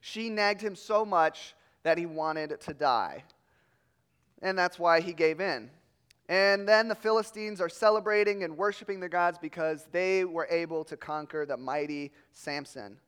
She 0.00 0.28
nagged 0.28 0.60
him 0.60 0.76
so 0.76 1.04
much 1.04 1.54
that 1.82 1.98
he 1.98 2.06
wanted 2.06 2.60
to 2.60 2.74
die. 2.74 3.24
And 4.42 4.58
that's 4.58 4.78
why 4.78 5.00
he 5.00 5.12
gave 5.12 5.40
in. 5.40 5.70
And 6.28 6.66
then 6.68 6.88
the 6.88 6.94
Philistines 6.94 7.60
are 7.60 7.68
celebrating 7.68 8.44
and 8.44 8.56
worshiping 8.56 9.00
their 9.00 9.08
gods 9.08 9.38
because 9.38 9.86
they 9.92 10.24
were 10.24 10.46
able 10.50 10.84
to 10.84 10.96
conquer 10.96 11.44
the 11.44 11.56
mighty 11.56 12.12
Samson. 12.32 12.98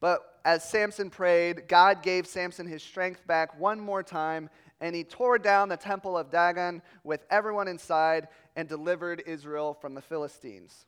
But 0.00 0.40
as 0.44 0.68
Samson 0.68 1.08
prayed, 1.08 1.68
God 1.68 2.02
gave 2.02 2.26
Samson 2.26 2.66
his 2.66 2.82
strength 2.82 3.26
back 3.26 3.58
one 3.58 3.80
more 3.80 4.02
time, 4.02 4.50
and 4.80 4.94
he 4.94 5.04
tore 5.04 5.38
down 5.38 5.68
the 5.68 5.76
temple 5.76 6.16
of 6.16 6.30
Dagon 6.30 6.82
with 7.04 7.24
everyone 7.30 7.68
inside 7.68 8.28
and 8.56 8.68
delivered 8.68 9.22
Israel 9.26 9.74
from 9.74 9.94
the 9.94 10.02
Philistines. 10.02 10.86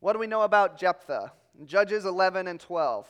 What 0.00 0.12
do 0.12 0.18
we 0.18 0.26
know 0.26 0.42
about 0.42 0.78
Jephthah? 0.78 1.32
Judges 1.64 2.04
11 2.04 2.46
and 2.48 2.60
12. 2.60 3.08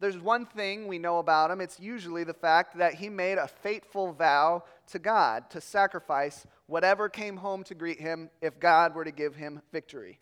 There's 0.00 0.18
one 0.18 0.44
thing 0.44 0.88
we 0.88 0.98
know 0.98 1.18
about 1.18 1.50
him. 1.50 1.60
It's 1.60 1.78
usually 1.78 2.24
the 2.24 2.34
fact 2.34 2.76
that 2.78 2.94
he 2.94 3.08
made 3.08 3.38
a 3.38 3.46
fateful 3.46 4.12
vow 4.12 4.64
to 4.88 4.98
God 4.98 5.48
to 5.50 5.60
sacrifice 5.60 6.46
whatever 6.66 7.08
came 7.08 7.36
home 7.36 7.62
to 7.64 7.74
greet 7.74 8.00
him 8.00 8.30
if 8.40 8.58
God 8.58 8.94
were 8.94 9.04
to 9.04 9.12
give 9.12 9.36
him 9.36 9.62
victory. 9.72 10.18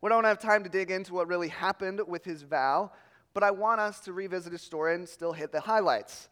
We 0.00 0.10
don't 0.10 0.24
have 0.24 0.38
time 0.38 0.64
to 0.64 0.68
dig 0.68 0.90
into 0.90 1.14
what 1.14 1.28
really 1.28 1.48
happened 1.48 2.00
with 2.06 2.24
his 2.24 2.42
vow, 2.42 2.92
but 3.34 3.42
I 3.42 3.50
want 3.50 3.80
us 3.80 4.00
to 4.00 4.12
revisit 4.12 4.52
his 4.52 4.62
story 4.62 4.94
and 4.94 5.08
still 5.08 5.32
hit 5.32 5.52
the 5.52 5.60
highlights. 5.60 6.28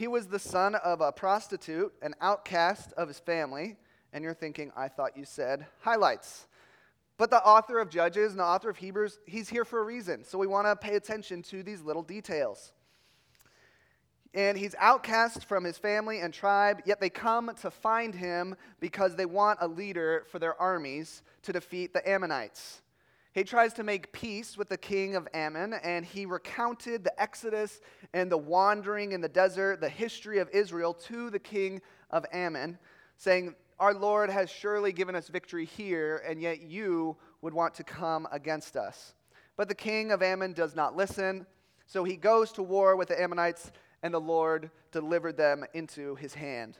He 0.00 0.08
was 0.08 0.28
the 0.28 0.38
son 0.38 0.76
of 0.76 1.02
a 1.02 1.12
prostitute, 1.12 1.92
an 2.00 2.14
outcast 2.22 2.94
of 2.94 3.06
his 3.06 3.18
family, 3.18 3.76
and 4.14 4.24
you're 4.24 4.32
thinking, 4.32 4.72
I 4.74 4.88
thought 4.88 5.14
you 5.14 5.26
said 5.26 5.66
highlights. 5.80 6.46
But 7.18 7.28
the 7.28 7.44
author 7.44 7.78
of 7.78 7.90
Judges 7.90 8.30
and 8.30 8.40
the 8.40 8.44
author 8.44 8.70
of 8.70 8.78
Hebrews, 8.78 9.18
he's 9.26 9.50
here 9.50 9.66
for 9.66 9.78
a 9.78 9.84
reason. 9.84 10.24
So 10.24 10.38
we 10.38 10.46
want 10.46 10.66
to 10.66 10.74
pay 10.74 10.96
attention 10.96 11.42
to 11.42 11.62
these 11.62 11.82
little 11.82 12.02
details. 12.02 12.72
And 14.32 14.56
he's 14.56 14.74
outcast 14.78 15.44
from 15.44 15.64
his 15.64 15.76
family 15.76 16.20
and 16.20 16.32
tribe, 16.32 16.80
yet 16.86 16.98
they 16.98 17.10
come 17.10 17.54
to 17.60 17.70
find 17.70 18.14
him 18.14 18.56
because 18.80 19.16
they 19.16 19.26
want 19.26 19.58
a 19.60 19.68
leader 19.68 20.24
for 20.30 20.38
their 20.38 20.58
armies 20.58 21.22
to 21.42 21.52
defeat 21.52 21.92
the 21.92 22.08
Ammonites. 22.08 22.80
He 23.32 23.44
tries 23.44 23.72
to 23.74 23.84
make 23.84 24.12
peace 24.12 24.56
with 24.58 24.68
the 24.68 24.76
king 24.76 25.14
of 25.14 25.28
Ammon, 25.32 25.74
and 25.74 26.04
he 26.04 26.26
recounted 26.26 27.04
the 27.04 27.22
Exodus 27.22 27.80
and 28.12 28.30
the 28.30 28.36
wandering 28.36 29.12
in 29.12 29.20
the 29.20 29.28
desert, 29.28 29.80
the 29.80 29.88
history 29.88 30.38
of 30.38 30.48
Israel 30.50 30.92
to 30.94 31.30
the 31.30 31.38
king 31.38 31.80
of 32.10 32.26
Ammon, 32.32 32.78
saying, 33.16 33.54
our 33.78 33.94
Lord 33.94 34.28
has 34.28 34.50
surely 34.50 34.92
given 34.92 35.14
us 35.14 35.28
victory 35.28 35.64
here, 35.64 36.22
and 36.28 36.42
yet 36.42 36.60
you 36.60 37.16
would 37.40 37.54
want 37.54 37.74
to 37.76 37.84
come 37.84 38.28
against 38.30 38.76
us. 38.76 39.14
But 39.56 39.68
the 39.68 39.74
king 39.74 40.12
of 40.12 40.22
Ammon 40.22 40.52
does 40.52 40.74
not 40.74 40.96
listen, 40.96 41.46
so 41.86 42.04
he 42.04 42.16
goes 42.16 42.52
to 42.52 42.62
war 42.62 42.96
with 42.96 43.08
the 43.08 43.20
Ammonites, 43.20 43.72
and 44.02 44.12
the 44.12 44.20
Lord 44.20 44.70
delivered 44.92 45.36
them 45.36 45.64
into 45.72 46.14
his 46.16 46.34
hand. 46.34 46.76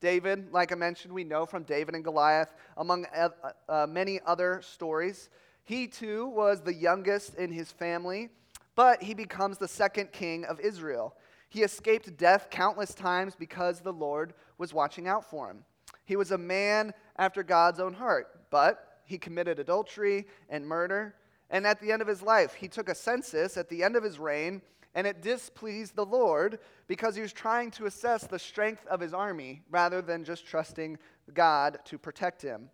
David, 0.00 0.52
like 0.52 0.70
I 0.70 0.74
mentioned, 0.74 1.14
we 1.14 1.24
know 1.24 1.46
from 1.46 1.62
David 1.62 1.94
and 1.94 2.04
Goliath, 2.04 2.52
among 2.76 3.06
uh, 3.06 3.30
uh, 3.68 3.86
many 3.88 4.20
other 4.26 4.60
stories. 4.62 5.30
He 5.64 5.86
too 5.86 6.26
was 6.26 6.60
the 6.60 6.74
youngest 6.74 7.34
in 7.34 7.50
his 7.50 7.72
family, 7.72 8.28
but 8.76 9.02
he 9.02 9.14
becomes 9.14 9.58
the 9.58 9.68
second 9.68 10.12
king 10.12 10.44
of 10.44 10.60
Israel. 10.60 11.16
He 11.48 11.62
escaped 11.62 12.16
death 12.16 12.48
countless 12.50 12.94
times 12.94 13.34
because 13.34 13.80
the 13.80 13.92
Lord 13.92 14.34
was 14.58 14.74
watching 14.74 15.08
out 15.08 15.24
for 15.24 15.50
him. 15.50 15.64
He 16.04 16.16
was 16.16 16.32
a 16.32 16.38
man 16.38 16.92
after 17.16 17.42
God's 17.42 17.80
own 17.80 17.94
heart, 17.94 18.26
but 18.50 19.00
he 19.04 19.18
committed 19.18 19.58
adultery 19.58 20.26
and 20.48 20.66
murder. 20.66 21.14
And 21.50 21.66
at 21.66 21.80
the 21.80 21.92
end 21.92 22.02
of 22.02 22.08
his 22.08 22.22
life, 22.22 22.54
he 22.54 22.68
took 22.68 22.88
a 22.88 22.94
census 22.94 23.56
at 23.56 23.68
the 23.68 23.82
end 23.82 23.96
of 23.96 24.02
his 24.02 24.18
reign, 24.18 24.60
and 24.94 25.06
it 25.06 25.22
displeased 25.22 25.96
the 25.96 26.04
Lord 26.04 26.58
because 26.88 27.14
he 27.14 27.22
was 27.22 27.32
trying 27.32 27.70
to 27.72 27.86
assess 27.86 28.26
the 28.26 28.38
strength 28.38 28.86
of 28.86 29.00
his 29.00 29.14
army 29.14 29.62
rather 29.70 30.02
than 30.02 30.24
just 30.24 30.46
trusting 30.46 30.98
God 31.32 31.78
to 31.86 31.98
protect 31.98 32.42
him. 32.42 32.68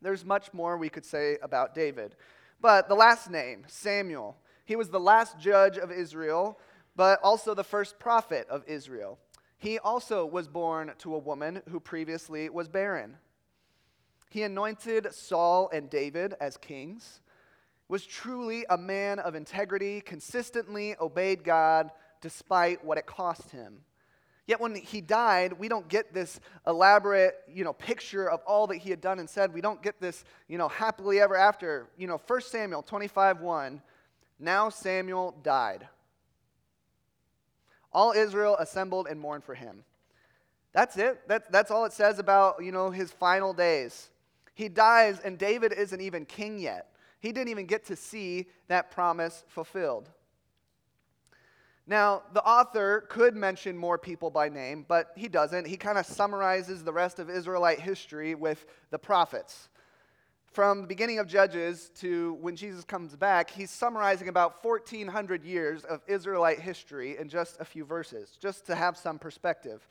There's 0.00 0.24
much 0.24 0.52
more 0.52 0.76
we 0.76 0.88
could 0.88 1.04
say 1.04 1.38
about 1.42 1.74
David. 1.74 2.14
But 2.60 2.88
the 2.88 2.94
last 2.94 3.30
name, 3.30 3.64
Samuel, 3.66 4.36
he 4.64 4.76
was 4.76 4.90
the 4.90 5.00
last 5.00 5.38
judge 5.38 5.78
of 5.78 5.90
Israel, 5.90 6.58
but 6.96 7.20
also 7.22 7.54
the 7.54 7.64
first 7.64 7.98
prophet 7.98 8.46
of 8.48 8.64
Israel. 8.66 9.18
He 9.58 9.78
also 9.78 10.24
was 10.26 10.48
born 10.48 10.92
to 10.98 11.14
a 11.14 11.18
woman 11.18 11.62
who 11.68 11.80
previously 11.80 12.48
was 12.48 12.68
barren. 12.68 13.16
He 14.30 14.42
anointed 14.42 15.12
Saul 15.14 15.70
and 15.72 15.88
David 15.88 16.34
as 16.40 16.56
kings, 16.56 17.20
was 17.88 18.04
truly 18.04 18.66
a 18.68 18.76
man 18.76 19.18
of 19.18 19.34
integrity, 19.34 20.00
consistently 20.00 20.94
obeyed 21.00 21.42
God 21.42 21.90
despite 22.20 22.84
what 22.84 22.98
it 22.98 23.06
cost 23.06 23.50
him. 23.50 23.80
Yet 24.48 24.62
when 24.62 24.74
he 24.74 25.02
died, 25.02 25.52
we 25.52 25.68
don't 25.68 25.86
get 25.88 26.14
this 26.14 26.40
elaborate, 26.66 27.34
you 27.52 27.64
know, 27.64 27.74
picture 27.74 28.28
of 28.28 28.40
all 28.46 28.66
that 28.68 28.78
he 28.78 28.88
had 28.88 29.02
done 29.02 29.18
and 29.18 29.28
said. 29.28 29.52
We 29.52 29.60
don't 29.60 29.82
get 29.82 30.00
this, 30.00 30.24
you 30.48 30.56
know, 30.56 30.68
happily 30.68 31.20
ever 31.20 31.36
after. 31.36 31.86
You 31.98 32.06
know, 32.06 32.18
1 32.26 32.40
Samuel 32.40 32.82
25 32.82 33.42
1, 33.42 33.82
now 34.40 34.70
Samuel 34.70 35.36
died. 35.42 35.86
All 37.92 38.12
Israel 38.12 38.56
assembled 38.58 39.06
and 39.06 39.20
mourned 39.20 39.44
for 39.44 39.54
him. 39.54 39.84
That's 40.72 40.96
it. 40.96 41.28
That, 41.28 41.52
that's 41.52 41.70
all 41.70 41.84
it 41.84 41.92
says 41.92 42.18
about, 42.18 42.64
you 42.64 42.72
know, 42.72 42.90
his 42.90 43.10
final 43.10 43.52
days. 43.52 44.08
He 44.54 44.70
dies, 44.70 45.20
and 45.20 45.36
David 45.36 45.74
isn't 45.74 46.00
even 46.00 46.24
king 46.24 46.58
yet. 46.58 46.94
He 47.20 47.32
didn't 47.32 47.48
even 47.50 47.66
get 47.66 47.84
to 47.86 47.96
see 47.96 48.46
that 48.68 48.90
promise 48.90 49.44
fulfilled. 49.48 50.08
Now, 51.88 52.22
the 52.32 52.44
author 52.44 53.06
could 53.08 53.34
mention 53.34 53.76
more 53.76 53.98
people 53.98 54.30
by 54.30 54.48
name, 54.48 54.84
but 54.86 55.10
he 55.16 55.26
doesn't. 55.26 55.66
He 55.66 55.76
kind 55.76 55.98
of 55.98 56.06
summarizes 56.06 56.84
the 56.84 56.92
rest 56.92 57.18
of 57.18 57.28
Israelite 57.28 57.80
history 57.80 58.36
with 58.36 58.64
the 58.90 58.98
prophets 58.98 59.68
from 60.58 60.80
the 60.80 60.86
beginning 60.88 61.18
of 61.18 61.28
Judges 61.28 61.90
to 62.00 62.34
when 62.40 62.56
Jesus 62.56 62.84
comes 62.84 63.14
back, 63.14 63.50
he's 63.50 63.70
summarizing 63.70 64.28
about 64.28 64.64
1,400 64.64 65.44
years 65.44 65.84
of 65.84 66.00
Israelite 66.06 66.58
history 66.58 67.16
in 67.16 67.28
just 67.28 67.60
a 67.60 67.64
few 67.64 67.84
verses, 67.84 68.36
just 68.40 68.66
to 68.66 68.74
have 68.74 68.96
some 68.96 69.18
perspective. 69.20 69.86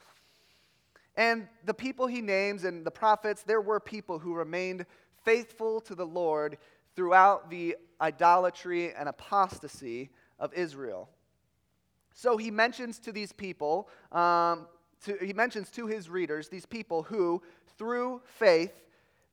And 1.15 1.47
the 1.63 1.73
people 1.73 2.07
he 2.07 2.21
names 2.21 2.63
and 2.63 2.85
the 2.85 2.91
prophets, 2.91 3.43
there 3.43 3.61
were 3.61 3.79
people 3.79 4.19
who 4.19 4.33
remained 4.33 4.85
faithful 5.23 5.79
to 5.79 5.95
the 5.95 6.05
Lord 6.05 6.57
throughout 6.95 7.49
the 7.49 7.77
idolatry 8.01 8.93
and 8.93 9.07
apostasy 9.07 10.09
of 10.37 10.53
Israel. 10.53 11.09
So 12.17 12.35
he 12.35 12.49
mentions 12.49 12.97
to 13.01 13.11
these 13.11 13.31
people 13.31 13.87
um, 14.11 14.65
to, 15.05 15.15
he 15.21 15.33
mentions 15.33 15.69
to 15.69 15.85
his 15.85 16.09
readers 16.09 16.49
these 16.49 16.65
people 16.65 17.03
who, 17.03 17.43
through 17.77 18.23
faith, 18.25 18.73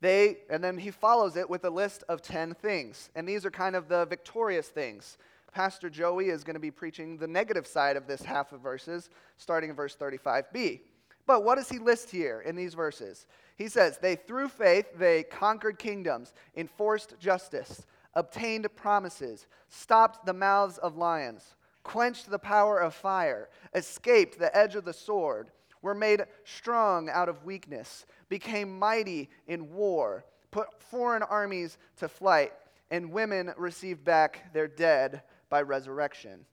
they, 0.03 0.41
and 0.51 0.63
then 0.63 0.77
he 0.77 0.91
follows 0.91 1.35
it 1.37 1.49
with 1.49 1.65
a 1.65 1.71
list 1.71 2.05
of 2.11 2.21
10 2.21 2.53
things. 2.53 3.09
And 3.15 3.27
these 3.27 3.47
are 3.47 3.51
kind 3.51 3.75
of 3.75 3.89
the 3.89 4.05
victorious 4.05 4.69
things. 4.69 5.17
Pastor 5.51 5.89
Joey 5.89 6.27
is 6.27 6.45
going 6.45 6.57
to 6.57 6.61
be 6.61 6.71
preaching 6.71 7.17
the 7.17 7.27
negative 7.27 7.67
side 7.67 7.97
of 7.97 8.07
this 8.07 8.21
half 8.21 8.53
of 8.53 8.61
verses, 8.61 9.09
starting 9.39 9.71
in 9.71 9.77
verse 9.77 9.97
35b. 9.97 10.81
But 11.27 11.43
what 11.43 11.55
does 11.55 11.71
he 11.71 11.79
list 11.79 12.11
here 12.11 12.43
in 12.43 12.55
these 12.55 12.75
verses? 12.75 13.27
He 13.57 13.69
says, 13.69 13.97
They, 13.97 14.15
through 14.15 14.51
faith, 14.51 14.89
they 14.99 15.23
conquered 15.23 15.79
kingdoms, 15.79 16.35
enforced 16.55 17.15
justice, 17.19 17.87
obtained 18.13 18.69
promises, 18.77 19.47
stopped 19.71 20.27
the 20.27 20.35
mouths 20.35 20.77
of 20.77 20.99
lions, 20.99 21.55
quenched 21.85 22.29
the 22.29 22.39
power 22.39 22.79
of 22.81 22.95
fire, 22.95 23.49
escaped 23.75 24.39
the 24.39 24.55
edge 24.57 24.75
of 24.75 24.85
the 24.85 24.93
sword, 24.93 25.51
were 25.83 25.95
made 25.95 26.25
strong 26.45 27.09
out 27.09 27.29
of 27.29 27.45
weakness, 27.45 28.07
became 28.29 28.79
mighty 28.79 29.31
in 29.47 29.73
war, 29.73 30.25
put 30.51 30.83
foreign 30.83 31.23
armies 31.23 31.79
to 31.99 32.09
flight, 32.09 32.53
and 32.91 33.13
women 33.13 33.53
received 33.57 34.03
back 34.03 34.53
their 34.53 34.67
dead 34.67 35.23
by 35.49 35.63
resurrection. 35.63 36.47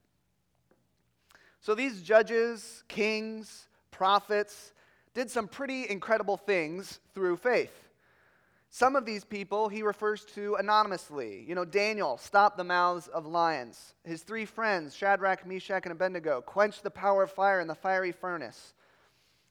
So 1.60 1.74
these 1.74 2.02
judges, 2.02 2.84
kings, 2.88 3.68
prophets 3.90 4.72
did 5.14 5.30
some 5.30 5.48
pretty 5.48 5.88
incredible 5.88 6.36
things 6.36 7.00
through 7.14 7.36
faith. 7.36 7.81
Some 8.74 8.96
of 8.96 9.04
these 9.04 9.22
people 9.22 9.68
he 9.68 9.82
refers 9.82 10.24
to 10.34 10.54
anonymously. 10.54 11.44
You 11.46 11.54
know, 11.54 11.66
Daniel 11.66 12.16
stopped 12.16 12.56
the 12.56 12.64
mouths 12.64 13.06
of 13.06 13.26
lions. 13.26 13.92
His 14.02 14.22
three 14.22 14.46
friends, 14.46 14.96
Shadrach, 14.96 15.46
Meshach, 15.46 15.82
and 15.84 15.92
Abednego, 15.92 16.40
quenched 16.40 16.82
the 16.82 16.90
power 16.90 17.24
of 17.24 17.30
fire 17.30 17.60
in 17.60 17.68
the 17.68 17.74
fiery 17.74 18.12
furnace. 18.12 18.72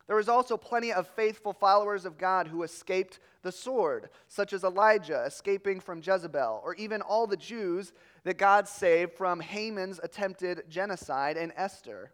There 0.08 0.16
was 0.16 0.28
also 0.28 0.58
plenty 0.58 0.92
of 0.92 1.08
faithful 1.08 1.54
followers 1.54 2.06
of 2.06 2.18
God 2.18 2.48
who 2.48 2.64
escaped 2.64 3.20
the 3.44 3.52
sword, 3.52 4.10
such 4.28 4.54
as 4.54 4.64
Elijah 4.64 5.24
escaping 5.24 5.82
from 5.82 6.02
Jezebel, 6.04 6.60
or 6.66 6.74
even 6.74 7.04
all 7.04 7.28
the 7.28 7.38
Jews 7.38 7.94
that 8.24 8.40
God 8.40 8.68
saved 8.68 9.14
from 9.14 9.40
Haman's 9.40 10.00
attempted 10.02 10.64
genocide 10.68 11.38
and 11.38 11.54
Esther. 11.56 12.12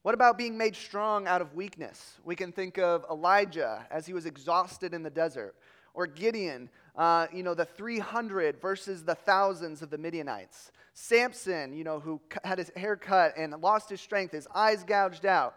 What 0.00 0.14
about 0.14 0.38
being 0.38 0.56
made 0.56 0.74
strong 0.74 1.26
out 1.26 1.42
of 1.42 1.54
weakness? 1.54 2.14
We 2.24 2.34
can 2.34 2.50
think 2.50 2.78
of 2.78 3.04
Elijah 3.10 3.86
as 3.90 4.06
he 4.06 4.14
was 4.14 4.24
exhausted 4.24 4.94
in 4.94 5.02
the 5.02 5.10
desert, 5.10 5.54
or 5.98 6.06
Gideon, 6.06 6.70
uh, 6.94 7.26
you 7.32 7.42
know, 7.42 7.54
the 7.54 7.64
300 7.64 8.60
versus 8.60 9.02
the 9.02 9.16
thousands 9.16 9.82
of 9.82 9.90
the 9.90 9.98
Midianites. 9.98 10.70
Samson, 10.94 11.72
you 11.72 11.82
know, 11.82 11.98
who 11.98 12.20
had 12.44 12.58
his 12.58 12.70
hair 12.76 12.94
cut 12.94 13.34
and 13.36 13.52
lost 13.60 13.90
his 13.90 14.00
strength, 14.00 14.30
his 14.30 14.46
eyes 14.54 14.84
gouged 14.84 15.26
out. 15.26 15.56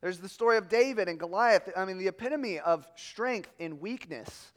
There's 0.00 0.18
the 0.18 0.30
story 0.30 0.56
of 0.56 0.70
David 0.70 1.08
and 1.08 1.20
Goliath. 1.20 1.68
I 1.76 1.84
mean, 1.84 1.98
the 1.98 2.08
epitome 2.08 2.58
of 2.58 2.86
strength 2.96 3.52
in 3.58 3.80
weakness. 3.80 4.52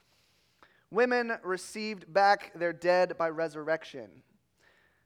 Women 0.89 1.33
received 1.43 2.11
back 2.13 2.57
their 2.57 2.71
dead 2.71 3.17
by 3.17 3.27
resurrection. 3.27 4.09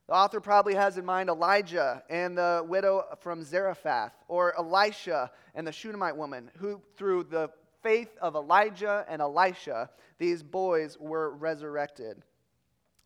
The 0.06 0.14
author 0.14 0.40
probably 0.40 0.76
has 0.76 1.00
in 1.00 1.06
mind 1.06 1.30
Elijah 1.30 2.04
and 2.08 2.38
the 2.38 2.64
widow 2.68 3.04
from 3.20 3.44
Zarephath, 3.44 4.14
or 4.28 4.56
Elisha 4.60 5.32
and 5.56 5.66
the 5.66 5.72
Shunammite 5.72 6.16
woman, 6.16 6.52
who, 6.58 6.82
through 6.98 7.24
the 7.24 7.50
faith 7.82 8.10
of 8.22 8.36
Elijah 8.36 9.06
and 9.10 9.22
Elisha, 9.22 9.90
these 10.18 10.44
boys 10.44 10.98
were 11.00 11.32
resurrected. 11.32 12.22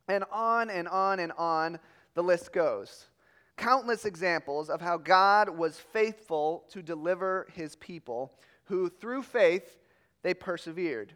And 0.08 0.24
on 0.32 0.70
and 0.70 0.88
on 0.88 1.20
and 1.20 1.32
on 1.34 1.80
the 2.14 2.24
list 2.24 2.52
goes. 2.52 3.08
Countless 3.56 4.06
examples 4.06 4.70
of 4.70 4.82
how 4.82 4.98
God 4.98 5.50
was 5.50 5.78
faithful 5.78 6.66
to 6.72 6.82
deliver 6.82 7.48
his 7.54 7.76
people, 7.76 8.34
who 8.66 8.90
through 8.90 9.24
faith 9.24 9.78
they 10.24 10.34
persevered. 10.34 11.14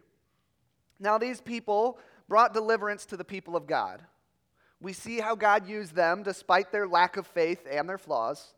Now, 1.00 1.18
these 1.18 1.40
people 1.40 1.98
brought 2.28 2.54
deliverance 2.54 3.06
to 3.06 3.16
the 3.16 3.24
people 3.24 3.56
of 3.56 3.66
God. 3.66 4.02
We 4.80 4.92
see 4.92 5.18
how 5.18 5.34
God 5.34 5.68
used 5.68 5.94
them 5.94 6.22
despite 6.22 6.70
their 6.70 6.86
lack 6.86 7.16
of 7.16 7.26
faith 7.26 7.66
and 7.68 7.88
their 7.88 7.98
flaws. 7.98 8.54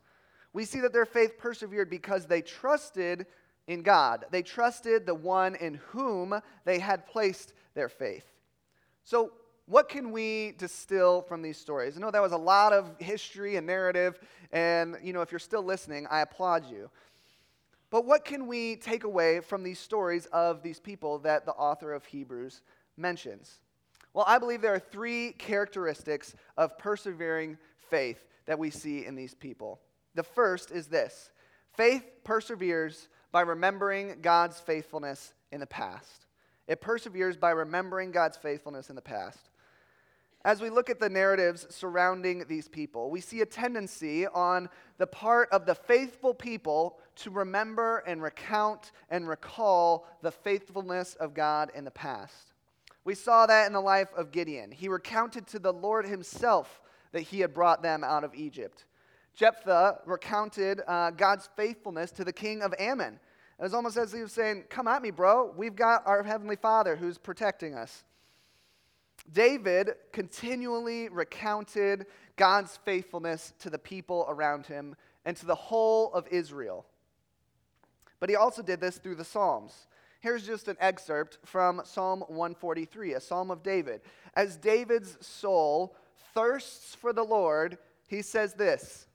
We 0.53 0.65
see 0.65 0.81
that 0.81 0.93
their 0.93 1.07
faith 1.07 1.39
persevered 1.39 1.89
because 1.89 2.27
they 2.27 2.43
trusted 2.43 3.27
in 3.71 3.83
God. 3.83 4.25
They 4.33 4.43
trusted 4.43 5.07
the 5.07 5.15
one 5.15 5.55
in 5.55 5.75
whom 5.75 6.35
they 6.65 6.81
had 6.81 7.07
placed 7.07 7.53
their 7.75 7.89
faith. 7.89 8.27
So, 9.05 9.31
what 9.67 9.89
can 9.89 10.11
we 10.11 10.55
distill 10.59 11.23
from 11.23 11.41
these 11.41 11.57
stories? 11.57 11.97
I 11.97 12.01
know 12.01 12.11
that 12.11 12.21
was 12.21 12.33
a 12.33 12.37
lot 12.37 12.73
of 12.73 12.91
history 12.99 13.55
and 13.55 13.65
narrative, 13.65 14.19
and 14.51 14.97
you 15.01 15.13
know, 15.13 15.21
if 15.23 15.31
you're 15.31 15.39
still 15.39 15.63
listening, 15.63 16.09
I 16.11 16.23
applaud 16.23 16.69
you. 16.69 16.91
But 17.91 18.05
what 18.05 18.25
can 18.25 18.49
we 18.49 18.75
take 18.75 19.05
away 19.05 19.39
from 19.39 19.63
these 19.63 19.79
stories 19.79 20.27
of 20.27 20.65
these 20.65 20.81
people 20.81 21.21
that 21.21 21.47
the 21.47 21.53
author 21.53 21.93
of 21.93 22.05
Hebrews 22.05 22.63
mentions? 22.97 23.61
Well, 24.13 24.25
I 24.27 24.39
believe 24.39 24.63
there 24.63 24.75
are 24.75 24.81
three 24.81 25.31
characteristics 25.39 26.35
of 26.57 26.77
persevering 26.77 27.57
faith 27.89 28.27
that 28.47 28.59
we 28.59 28.71
see 28.71 29.07
in 29.07 29.15
these 29.15 29.35
people. 29.35 29.79
The 30.17 30.25
first 30.25 30.73
is 30.73 30.89
this 30.89 31.31
faith 31.77 32.05
perseveres 32.25 33.09
by 33.33 33.43
remembering 33.43 34.19
God's 34.23 34.59
faithfulness 34.61 35.35
in 35.53 35.61
the 35.61 35.67
past. 35.67 36.27
It 36.67 36.81
perseveres 36.81 37.37
by 37.37 37.51
remembering 37.51 38.13
God's 38.13 38.37
faithfulness 38.37 38.91
in 38.91 38.97
the 38.97 39.03
past. 39.03 39.51
As 40.43 40.63
we 40.63 40.71
look 40.71 40.89
at 40.89 41.01
the 41.01 41.09
narratives 41.09 41.67
surrounding 41.69 42.45
these 42.49 42.67
people, 42.67 43.11
we 43.11 43.21
see 43.21 43.43
a 43.43 43.47
tendency 43.47 44.27
on 44.27 44.71
the 44.97 45.07
part 45.07 45.51
of 45.53 45.67
the 45.67 45.75
faithful 45.75 46.33
people 46.33 46.99
to 47.17 47.31
remember 47.31 47.99
and 48.07 48.23
recount 48.23 48.93
and 49.11 49.29
recall 49.29 50.07
the 50.23 50.31
faithfulness 50.31 51.15
of 51.17 51.35
God 51.35 51.71
in 51.75 51.85
the 51.85 51.91
past. 51.91 52.55
We 53.05 53.15
saw 53.15 53.47
that 53.47 53.67
in 53.67 53.75
the 53.75 53.81
life 53.81 54.09
of 54.17 54.33
Gideon. 54.33 54.71
He 54.71 54.89
recounted 54.89 55.47
to 55.49 55.59
the 55.59 55.73
Lord 55.73 56.07
himself 56.07 56.81
that 57.13 57.23
he 57.23 57.41
had 57.41 57.53
brought 57.53 57.83
them 57.83 58.03
out 58.03 58.25
of 58.25 58.35
Egypt. 58.35 58.85
Jephthah 59.35 60.01
recounted 60.07 60.83
uh, 60.87 61.11
God's 61.11 61.49
faithfulness 61.57 62.11
to 62.13 62.25
the 62.25 62.33
king 62.33 62.63
of 62.63 62.75
Ammon. 62.79 63.19
It 63.59 63.63
was 63.63 63.75
almost 63.75 63.97
as 63.97 64.13
if 64.13 64.17
he 64.17 64.23
was 64.23 64.33
saying, 64.33 64.65
Come 64.69 64.89
at 64.89 65.03
me, 65.03 65.11
bro. 65.11 65.53
We've 65.57 65.77
got 65.77 66.07
our 66.07 66.23
heavenly 66.23 66.57
father 66.57 66.97
who's 66.97 67.19
protecting 67.19 67.75
us. 67.75 68.05
David 69.33 69.91
continually 70.13 71.09
recounted 71.09 72.07
God's 72.37 72.79
faithfulness 72.85 73.53
to 73.61 73.71
the 73.71 73.79
people 73.79 74.25
around 74.29 74.67
him 74.67 74.97
and 75.25 75.37
to 75.37 75.47
the 75.47 75.55
whole 75.55 76.13
of 76.15 76.27
Israel. 76.29 76.87
But 78.19 78.31
he 78.31 78.37
also 78.37 78.63
did 78.63 78.81
this 78.81 78.99
through 78.99 79.17
the 79.17 79.25
Psalms. 79.25 79.87
Here's 80.21 80.47
just 80.47 80.69
an 80.69 80.77
excerpt 80.81 81.39
from 81.45 81.81
Psalm 81.85 82.21
143, 82.29 83.15
a 83.15 83.21
psalm 83.21 83.51
of 83.51 83.63
David. 83.63 84.03
As 84.35 84.57
David's 84.57 85.17
soul 85.27 85.97
thirsts 86.35 86.95
for 86.95 87.13
the 87.13 87.23
Lord, 87.23 87.79
he 88.07 88.23
says 88.23 88.55
this 88.55 89.07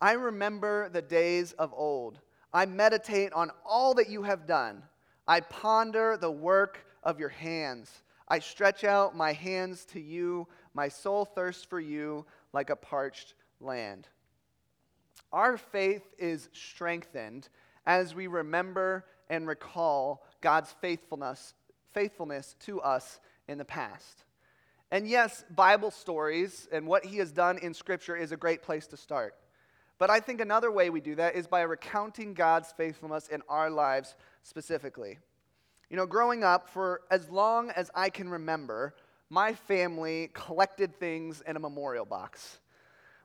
I 0.00 0.12
remember 0.12 0.88
the 0.88 1.02
days 1.02 1.52
of 1.52 1.74
old. 1.74 2.18
I 2.52 2.66
meditate 2.66 3.32
on 3.32 3.50
all 3.64 3.94
that 3.94 4.08
you 4.08 4.22
have 4.22 4.46
done. 4.46 4.82
I 5.28 5.40
ponder 5.40 6.16
the 6.16 6.30
work 6.30 6.84
of 7.02 7.20
your 7.20 7.28
hands. 7.28 8.02
I 8.26 8.38
stretch 8.38 8.84
out 8.84 9.16
my 9.16 9.32
hands 9.32 9.84
to 9.86 10.00
you. 10.00 10.48
My 10.74 10.88
soul 10.88 11.24
thirsts 11.24 11.64
for 11.64 11.80
you 11.80 12.24
like 12.52 12.70
a 12.70 12.76
parched 12.76 13.34
land. 13.60 14.08
Our 15.32 15.56
faith 15.56 16.02
is 16.18 16.48
strengthened 16.52 17.48
as 17.86 18.14
we 18.14 18.26
remember 18.26 19.04
and 19.28 19.46
recall 19.46 20.24
God's 20.40 20.74
faithfulness, 20.80 21.54
faithfulness 21.92 22.56
to 22.60 22.80
us 22.80 23.20
in 23.48 23.58
the 23.58 23.64
past. 23.64 24.24
And 24.90 25.06
yes, 25.06 25.44
Bible 25.50 25.92
stories 25.92 26.68
and 26.72 26.86
what 26.86 27.04
he 27.04 27.18
has 27.18 27.30
done 27.30 27.58
in 27.58 27.74
Scripture 27.74 28.16
is 28.16 28.32
a 28.32 28.36
great 28.36 28.62
place 28.62 28.88
to 28.88 28.96
start. 28.96 29.34
But 30.00 30.08
I 30.08 30.18
think 30.18 30.40
another 30.40 30.72
way 30.72 30.88
we 30.88 31.02
do 31.02 31.14
that 31.16 31.36
is 31.36 31.46
by 31.46 31.60
recounting 31.60 32.32
God's 32.32 32.72
faithfulness 32.72 33.28
in 33.28 33.42
our 33.50 33.68
lives 33.68 34.16
specifically. 34.42 35.18
You 35.90 35.98
know, 35.98 36.06
growing 36.06 36.42
up, 36.42 36.70
for 36.70 37.02
as 37.10 37.28
long 37.28 37.70
as 37.72 37.90
I 37.94 38.08
can 38.08 38.30
remember, 38.30 38.94
my 39.28 39.52
family 39.52 40.30
collected 40.32 40.98
things 40.98 41.42
in 41.46 41.54
a 41.54 41.60
memorial 41.60 42.06
box. 42.06 42.60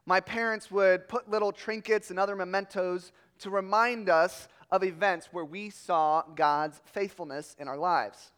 My 0.05 0.19
parents 0.19 0.69
would 0.69 1.07
put 1.07 1.29
little 1.29 1.53
trinkets 1.53 2.09
and 2.09 2.19
other 2.19 2.35
mementos 2.35 3.13
to 3.39 3.49
remind 3.49 4.09
us 4.09 4.49
of 4.69 4.83
events 4.83 5.29
where 5.31 5.45
we 5.45 5.69
saw 5.69 6.23
God's 6.35 6.81
faithfulness 6.83 7.55
in 7.57 7.69
our 7.69 7.77
lives. 7.77 8.33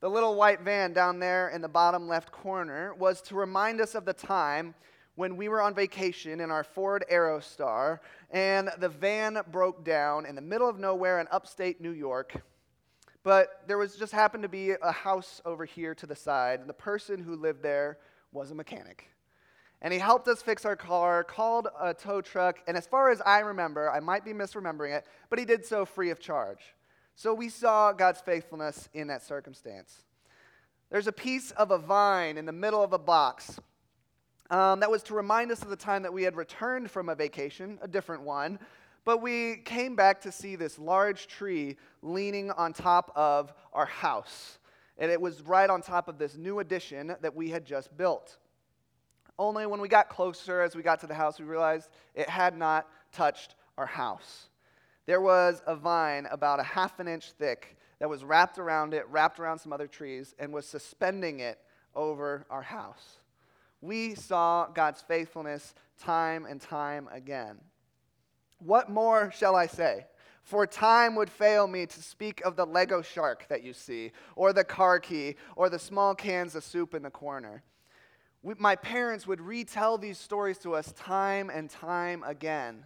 The 0.00 0.08
little 0.08 0.34
white 0.34 0.62
van 0.62 0.94
down 0.94 1.18
there 1.18 1.50
in 1.50 1.60
the 1.60 1.68
bottom 1.68 2.08
left 2.08 2.32
corner 2.32 2.94
was 2.94 3.20
to 3.22 3.34
remind 3.34 3.82
us 3.82 3.94
of 3.94 4.06
the 4.06 4.14
time 4.14 4.74
when 5.20 5.36
we 5.36 5.50
were 5.50 5.60
on 5.60 5.74
vacation 5.74 6.40
in 6.40 6.50
our 6.50 6.64
Ford 6.64 7.04
Aerostar 7.12 7.98
and 8.30 8.70
the 8.78 8.88
van 8.88 9.38
broke 9.50 9.84
down 9.84 10.24
in 10.24 10.34
the 10.34 10.40
middle 10.40 10.66
of 10.66 10.78
nowhere 10.78 11.20
in 11.20 11.28
upstate 11.30 11.78
New 11.78 11.90
York. 11.90 12.42
But 13.22 13.60
there 13.66 13.76
was 13.76 13.96
just 13.96 14.12
happened 14.12 14.44
to 14.44 14.48
be 14.48 14.70
a 14.70 14.92
house 14.92 15.42
over 15.44 15.66
here 15.66 15.94
to 15.96 16.06
the 16.06 16.16
side, 16.16 16.60
and 16.60 16.70
the 16.70 16.72
person 16.72 17.22
who 17.22 17.36
lived 17.36 17.62
there 17.62 17.98
was 18.32 18.50
a 18.50 18.54
mechanic. 18.54 19.10
And 19.82 19.92
he 19.92 19.98
helped 19.98 20.26
us 20.26 20.40
fix 20.40 20.64
our 20.64 20.74
car, 20.74 21.22
called 21.22 21.68
a 21.78 21.92
tow 21.92 22.22
truck, 22.22 22.60
and 22.66 22.74
as 22.74 22.86
far 22.86 23.10
as 23.10 23.20
I 23.20 23.40
remember, 23.40 23.90
I 23.90 24.00
might 24.00 24.24
be 24.24 24.32
misremembering 24.32 24.96
it, 24.96 25.04
but 25.28 25.38
he 25.38 25.44
did 25.44 25.66
so 25.66 25.84
free 25.84 26.08
of 26.08 26.18
charge. 26.18 26.74
So 27.14 27.34
we 27.34 27.50
saw 27.50 27.92
God's 27.92 28.22
faithfulness 28.22 28.88
in 28.94 29.08
that 29.08 29.22
circumstance. 29.22 30.02
There's 30.88 31.08
a 31.08 31.12
piece 31.12 31.50
of 31.50 31.72
a 31.72 31.78
vine 31.78 32.38
in 32.38 32.46
the 32.46 32.52
middle 32.52 32.82
of 32.82 32.94
a 32.94 32.98
box 32.98 33.60
um, 34.50 34.80
that 34.80 34.90
was 34.90 35.02
to 35.04 35.14
remind 35.14 35.50
us 35.52 35.62
of 35.62 35.68
the 35.68 35.76
time 35.76 36.02
that 36.02 36.12
we 36.12 36.24
had 36.24 36.36
returned 36.36 36.90
from 36.90 37.08
a 37.08 37.14
vacation, 37.14 37.78
a 37.82 37.88
different 37.88 38.22
one, 38.22 38.58
but 39.04 39.22
we 39.22 39.56
came 39.64 39.96
back 39.96 40.20
to 40.22 40.32
see 40.32 40.56
this 40.56 40.78
large 40.78 41.26
tree 41.26 41.76
leaning 42.02 42.50
on 42.50 42.72
top 42.72 43.12
of 43.14 43.52
our 43.72 43.86
house. 43.86 44.58
And 44.98 45.10
it 45.10 45.20
was 45.20 45.40
right 45.42 45.70
on 45.70 45.80
top 45.80 46.08
of 46.08 46.18
this 46.18 46.36
new 46.36 46.58
addition 46.58 47.16
that 47.22 47.34
we 47.34 47.48
had 47.48 47.64
just 47.64 47.96
built. 47.96 48.36
Only 49.38 49.64
when 49.66 49.80
we 49.80 49.88
got 49.88 50.10
closer, 50.10 50.60
as 50.60 50.76
we 50.76 50.82
got 50.82 51.00
to 51.00 51.06
the 51.06 51.14
house, 51.14 51.38
we 51.38 51.46
realized 51.46 51.88
it 52.14 52.28
had 52.28 52.58
not 52.58 52.86
touched 53.10 53.54
our 53.78 53.86
house. 53.86 54.50
There 55.06 55.20
was 55.20 55.62
a 55.66 55.74
vine 55.74 56.26
about 56.30 56.60
a 56.60 56.64
half 56.64 57.00
an 57.00 57.08
inch 57.08 57.32
thick 57.32 57.78
that 58.00 58.08
was 58.10 58.22
wrapped 58.22 58.58
around 58.58 58.92
it, 58.92 59.06
wrapped 59.08 59.40
around 59.40 59.58
some 59.58 59.72
other 59.72 59.86
trees, 59.86 60.34
and 60.38 60.52
was 60.52 60.66
suspending 60.66 61.40
it 61.40 61.58
over 61.94 62.44
our 62.50 62.62
house. 62.62 63.19
We 63.80 64.14
saw 64.14 64.66
God's 64.66 65.00
faithfulness 65.02 65.74
time 65.98 66.46
and 66.46 66.60
time 66.60 67.08
again. 67.12 67.58
What 68.58 68.90
more 68.90 69.32
shall 69.34 69.56
I 69.56 69.66
say? 69.66 70.06
For 70.42 70.66
time 70.66 71.14
would 71.16 71.30
fail 71.30 71.66
me 71.66 71.86
to 71.86 72.02
speak 72.02 72.40
of 72.42 72.56
the 72.56 72.66
Lego 72.66 73.02
shark 73.02 73.46
that 73.48 73.62
you 73.62 73.72
see, 73.72 74.12
or 74.36 74.52
the 74.52 74.64
car 74.64 74.98
key, 74.98 75.36
or 75.54 75.68
the 75.68 75.78
small 75.78 76.14
cans 76.14 76.54
of 76.54 76.64
soup 76.64 76.94
in 76.94 77.02
the 77.02 77.10
corner. 77.10 77.62
We, 78.42 78.54
my 78.58 78.76
parents 78.76 79.26
would 79.26 79.40
retell 79.40 79.98
these 79.98 80.18
stories 80.18 80.58
to 80.58 80.74
us 80.74 80.92
time 80.92 81.50
and 81.50 81.68
time 81.68 82.22
again. 82.26 82.84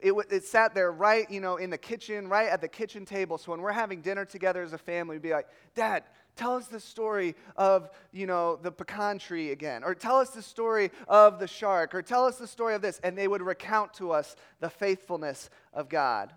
It, 0.00 0.12
it 0.30 0.44
sat 0.44 0.74
there 0.74 0.90
right, 0.90 1.30
you 1.30 1.40
know, 1.40 1.56
in 1.56 1.70
the 1.70 1.78
kitchen, 1.78 2.28
right 2.28 2.48
at 2.48 2.60
the 2.60 2.68
kitchen 2.68 3.04
table. 3.04 3.38
So 3.38 3.52
when 3.52 3.60
we're 3.60 3.70
having 3.70 4.02
dinner 4.02 4.24
together 4.24 4.62
as 4.62 4.72
a 4.72 4.78
family, 4.78 5.16
we'd 5.16 5.22
be 5.22 5.30
like, 5.30 5.46
Dad, 5.76 6.02
tell 6.36 6.54
us 6.54 6.66
the 6.66 6.80
story 6.80 7.34
of, 7.56 7.90
you 8.12 8.26
know, 8.26 8.56
the 8.56 8.72
pecan 8.72 9.18
tree 9.18 9.50
again. 9.50 9.84
Or 9.84 9.94
tell 9.94 10.16
us 10.16 10.30
the 10.30 10.42
story 10.42 10.90
of 11.08 11.38
the 11.38 11.46
shark. 11.46 11.94
Or 11.94 12.02
tell 12.02 12.24
us 12.24 12.36
the 12.36 12.46
story 12.46 12.74
of 12.74 12.82
this. 12.82 13.00
And 13.02 13.16
they 13.16 13.28
would 13.28 13.42
recount 13.42 13.94
to 13.94 14.12
us 14.12 14.36
the 14.60 14.70
faithfulness 14.70 15.50
of 15.72 15.88
God. 15.88 16.32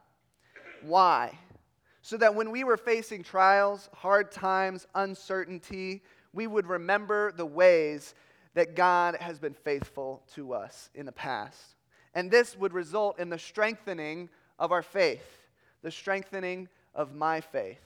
Why? 0.82 1.38
So 2.02 2.18
that 2.18 2.36
when 2.36 2.52
we 2.52 2.64
were 2.64 2.78
facing 2.78 3.24
trials, 3.24 3.90
hard 3.94 4.32
times, 4.32 4.86
uncertainty, 4.94 6.04
we 6.34 6.48
would 6.48 6.68
remember 6.68 7.32
the 7.32 7.46
ways 7.46 8.14
that 8.54 8.76
God 8.76 9.16
has 9.20 9.40
been 9.40 9.54
faithful 9.54 10.24
to 10.36 10.54
us 10.54 10.90
in 10.94 11.06
the 11.06 11.12
past. 11.12 11.76
And 12.14 12.32
this 12.32 12.58
would 12.58 12.74
result 12.74 13.20
in 13.20 13.30
the 13.30 13.40
strengthening 13.40 14.30
of 14.58 14.72
our 14.72 14.82
faith, 14.82 15.26
the 15.82 15.92
strengthening 15.92 16.70
of 16.94 17.14
my 17.14 17.42
faith. 17.42 17.82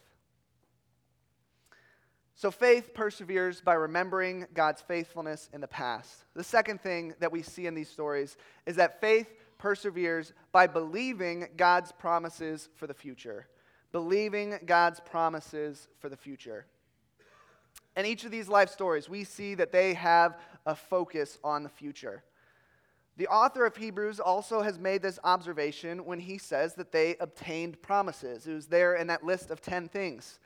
So, 2.40 2.52
faith 2.52 2.94
perseveres 2.94 3.60
by 3.60 3.74
remembering 3.74 4.48
God's 4.54 4.82
faithfulness 4.82 5.50
in 5.52 5.60
the 5.60 5.68
past. 5.68 6.24
The 6.36 6.44
second 6.46 6.80
thing 6.80 7.14
that 7.20 7.34
we 7.34 7.42
see 7.42 7.68
in 7.68 7.76
these 7.76 7.90
stories 7.90 8.38
is 8.66 8.78
that 8.78 9.02
faith 9.02 9.34
perseveres 9.58 10.32
by 10.54 10.66
believing 10.66 11.50
God's 11.58 11.92
promises 11.92 12.70
for 12.76 12.88
the 12.88 12.94
future. 12.94 13.48
Believing 13.92 14.58
God's 14.66 15.02
promises 15.02 15.90
for 16.00 16.08
the 16.08 16.16
future. 16.16 16.66
In 17.98 18.06
each 18.06 18.24
of 18.24 18.32
these 18.32 18.48
life 18.48 18.70
stories, 18.70 19.10
we 19.10 19.26
see 19.26 19.54
that 19.56 19.74
they 19.74 19.94
have 19.96 20.40
a 20.66 20.76
focus 20.76 21.40
on 21.44 21.64
the 21.64 21.68
future. 21.68 22.24
The 23.18 23.28
author 23.28 23.66
of 23.66 23.76
Hebrews 23.76 24.22
also 24.22 24.62
has 24.62 24.80
made 24.80 25.02
this 25.02 25.20
observation 25.26 26.06
when 26.06 26.20
he 26.22 26.38
says 26.38 26.76
that 26.76 26.94
they 26.94 27.18
obtained 27.20 27.82
promises. 27.82 28.48
It 28.48 28.54
was 28.54 28.68
there 28.68 28.96
in 28.96 29.08
that 29.08 29.26
list 29.26 29.52
of 29.52 29.60
10 29.60 29.90
things. 29.90 30.40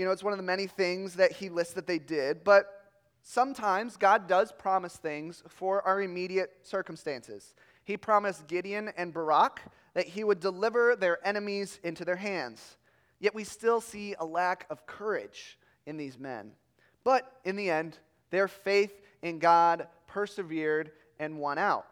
You 0.00 0.06
know, 0.06 0.12
it's 0.12 0.24
one 0.24 0.32
of 0.32 0.38
the 0.38 0.42
many 0.42 0.66
things 0.66 1.16
that 1.16 1.30
he 1.30 1.50
lists 1.50 1.74
that 1.74 1.86
they 1.86 1.98
did, 1.98 2.42
but 2.42 2.86
sometimes 3.22 3.98
God 3.98 4.26
does 4.26 4.50
promise 4.50 4.96
things 4.96 5.42
for 5.46 5.86
our 5.86 6.00
immediate 6.00 6.56
circumstances. 6.62 7.54
He 7.84 7.98
promised 7.98 8.46
Gideon 8.46 8.92
and 8.96 9.12
Barak 9.12 9.60
that 9.92 10.06
he 10.06 10.24
would 10.24 10.40
deliver 10.40 10.96
their 10.96 11.18
enemies 11.22 11.78
into 11.82 12.06
their 12.06 12.16
hands. 12.16 12.78
Yet 13.18 13.34
we 13.34 13.44
still 13.44 13.82
see 13.82 14.14
a 14.18 14.24
lack 14.24 14.64
of 14.70 14.86
courage 14.86 15.58
in 15.84 15.98
these 15.98 16.18
men. 16.18 16.52
But 17.04 17.30
in 17.44 17.56
the 17.56 17.68
end, 17.68 17.98
their 18.30 18.48
faith 18.48 19.02
in 19.20 19.38
God 19.38 19.86
persevered 20.06 20.92
and 21.18 21.36
won 21.36 21.58
out. 21.58 21.84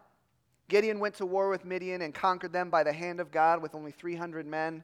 Gideon 0.67 0.99
went 0.99 1.13
to 1.17 1.27
war 1.27 1.47
with 1.47 1.63
Midian 1.63 2.01
and 2.01 2.11
conquered 2.11 2.53
them 2.53 2.71
by 2.71 2.81
the 2.81 2.91
hand 2.91 3.19
of 3.19 3.29
God 3.29 3.61
with 3.61 3.75
only 3.75 3.91
300 3.91 4.47
men. 4.47 4.83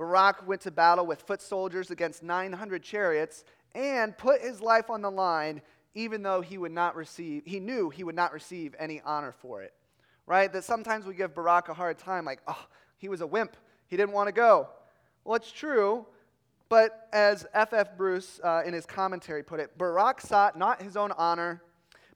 Barak 0.00 0.48
went 0.48 0.62
to 0.62 0.70
battle 0.70 1.04
with 1.04 1.20
foot 1.20 1.42
soldiers 1.42 1.90
against 1.90 2.22
900 2.22 2.82
chariots 2.82 3.44
and 3.74 4.16
put 4.16 4.40
his 4.40 4.62
life 4.62 4.88
on 4.88 5.02
the 5.02 5.10
line 5.10 5.60
even 5.94 6.22
though 6.22 6.40
he 6.40 6.56
would 6.56 6.72
not 6.72 6.96
receive 6.96 7.42
he 7.44 7.60
knew 7.60 7.90
he 7.90 8.02
would 8.02 8.14
not 8.14 8.32
receive 8.32 8.74
any 8.78 9.02
honor 9.04 9.30
for 9.30 9.60
it. 9.62 9.74
Right? 10.24 10.50
That 10.50 10.64
sometimes 10.64 11.04
we 11.04 11.12
give 11.12 11.34
Barak 11.34 11.68
a 11.68 11.74
hard 11.74 11.98
time 11.98 12.24
like, 12.24 12.40
"Oh, 12.48 12.66
he 12.96 13.10
was 13.10 13.20
a 13.20 13.26
wimp. 13.26 13.58
He 13.88 13.98
didn't 13.98 14.12
want 14.14 14.28
to 14.28 14.32
go." 14.32 14.70
Well, 15.22 15.36
it's 15.36 15.52
true, 15.52 16.06
but 16.70 17.06
as 17.12 17.46
F.F. 17.52 17.98
Bruce 17.98 18.40
uh, 18.42 18.62
in 18.64 18.72
his 18.72 18.86
commentary 18.86 19.42
put 19.42 19.60
it, 19.60 19.76
Barak 19.76 20.22
sought 20.22 20.56
not 20.56 20.80
his 20.80 20.96
own 20.96 21.12
honor, 21.12 21.62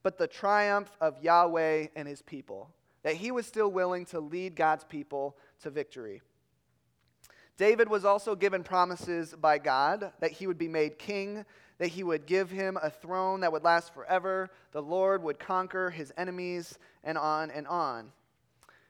but 0.02 0.16
the 0.16 0.26
triumph 0.26 0.90
of 1.02 1.22
Yahweh 1.22 1.88
and 1.96 2.08
his 2.08 2.22
people, 2.22 2.70
that 3.02 3.16
he 3.16 3.30
was 3.30 3.44
still 3.46 3.70
willing 3.70 4.06
to 4.06 4.20
lead 4.20 4.56
God's 4.56 4.84
people 4.84 5.36
to 5.60 5.68
victory. 5.68 6.22
David 7.56 7.88
was 7.88 8.04
also 8.04 8.34
given 8.34 8.64
promises 8.64 9.34
by 9.40 9.58
God 9.58 10.12
that 10.20 10.32
he 10.32 10.46
would 10.46 10.58
be 10.58 10.68
made 10.68 10.98
king, 10.98 11.44
that 11.78 11.88
he 11.88 12.02
would 12.02 12.26
give 12.26 12.50
him 12.50 12.78
a 12.82 12.90
throne 12.90 13.40
that 13.40 13.52
would 13.52 13.62
last 13.62 13.94
forever, 13.94 14.50
the 14.72 14.82
Lord 14.82 15.22
would 15.22 15.38
conquer 15.38 15.90
his 15.90 16.12
enemies, 16.16 16.78
and 17.04 17.16
on 17.16 17.50
and 17.50 17.66
on. 17.66 18.12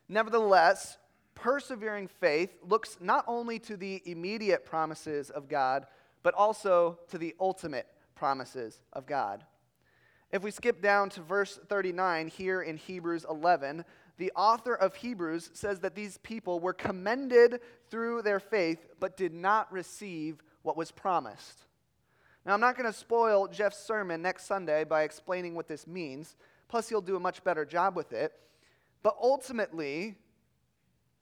Nevertheless, 0.08 0.98
persevering 1.34 2.08
faith 2.08 2.54
looks 2.62 2.98
not 3.00 3.24
only 3.26 3.58
to 3.60 3.76
the 3.76 4.02
immediate 4.06 4.64
promises 4.64 5.30
of 5.30 5.48
God, 5.48 5.86
but 6.22 6.34
also 6.34 6.98
to 7.08 7.18
the 7.18 7.34
ultimate 7.40 7.86
promises 8.14 8.80
of 8.92 9.06
God. 9.06 9.44
If 10.32 10.42
we 10.42 10.50
skip 10.50 10.82
down 10.82 11.10
to 11.10 11.20
verse 11.20 11.60
39 11.68 12.28
here 12.28 12.62
in 12.62 12.76
Hebrews 12.76 13.26
11, 13.28 13.84
the 14.16 14.32
author 14.36 14.74
of 14.74 14.94
Hebrews 14.94 15.50
says 15.54 15.80
that 15.80 15.94
these 15.94 16.18
people 16.18 16.60
were 16.60 16.72
commended 16.72 17.60
through 17.90 18.22
their 18.22 18.40
faith, 18.40 18.86
but 19.00 19.16
did 19.16 19.32
not 19.32 19.72
receive 19.72 20.42
what 20.62 20.76
was 20.76 20.92
promised. 20.92 21.64
Now, 22.46 22.54
I'm 22.54 22.60
not 22.60 22.76
going 22.76 22.90
to 22.90 22.96
spoil 22.96 23.48
Jeff's 23.48 23.78
sermon 23.78 24.22
next 24.22 24.46
Sunday 24.46 24.84
by 24.84 25.02
explaining 25.02 25.54
what 25.54 25.66
this 25.66 25.86
means, 25.86 26.36
plus, 26.68 26.88
he'll 26.88 27.00
do 27.00 27.16
a 27.16 27.20
much 27.20 27.42
better 27.42 27.64
job 27.64 27.96
with 27.96 28.12
it. 28.12 28.32
But 29.02 29.16
ultimately, 29.20 30.16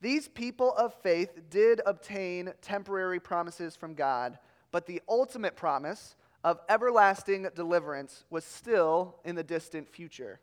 these 0.01 0.27
people 0.27 0.73
of 0.73 0.93
faith 1.01 1.49
did 1.49 1.81
obtain 1.85 2.51
temporary 2.61 3.19
promises 3.19 3.75
from 3.75 3.93
God, 3.93 4.37
but 4.71 4.85
the 4.85 5.01
ultimate 5.07 5.55
promise 5.55 6.15
of 6.43 6.59
everlasting 6.67 7.47
deliverance 7.55 8.25
was 8.29 8.43
still 8.43 9.15
in 9.23 9.35
the 9.35 9.43
distant 9.43 9.87
future. 9.87 10.41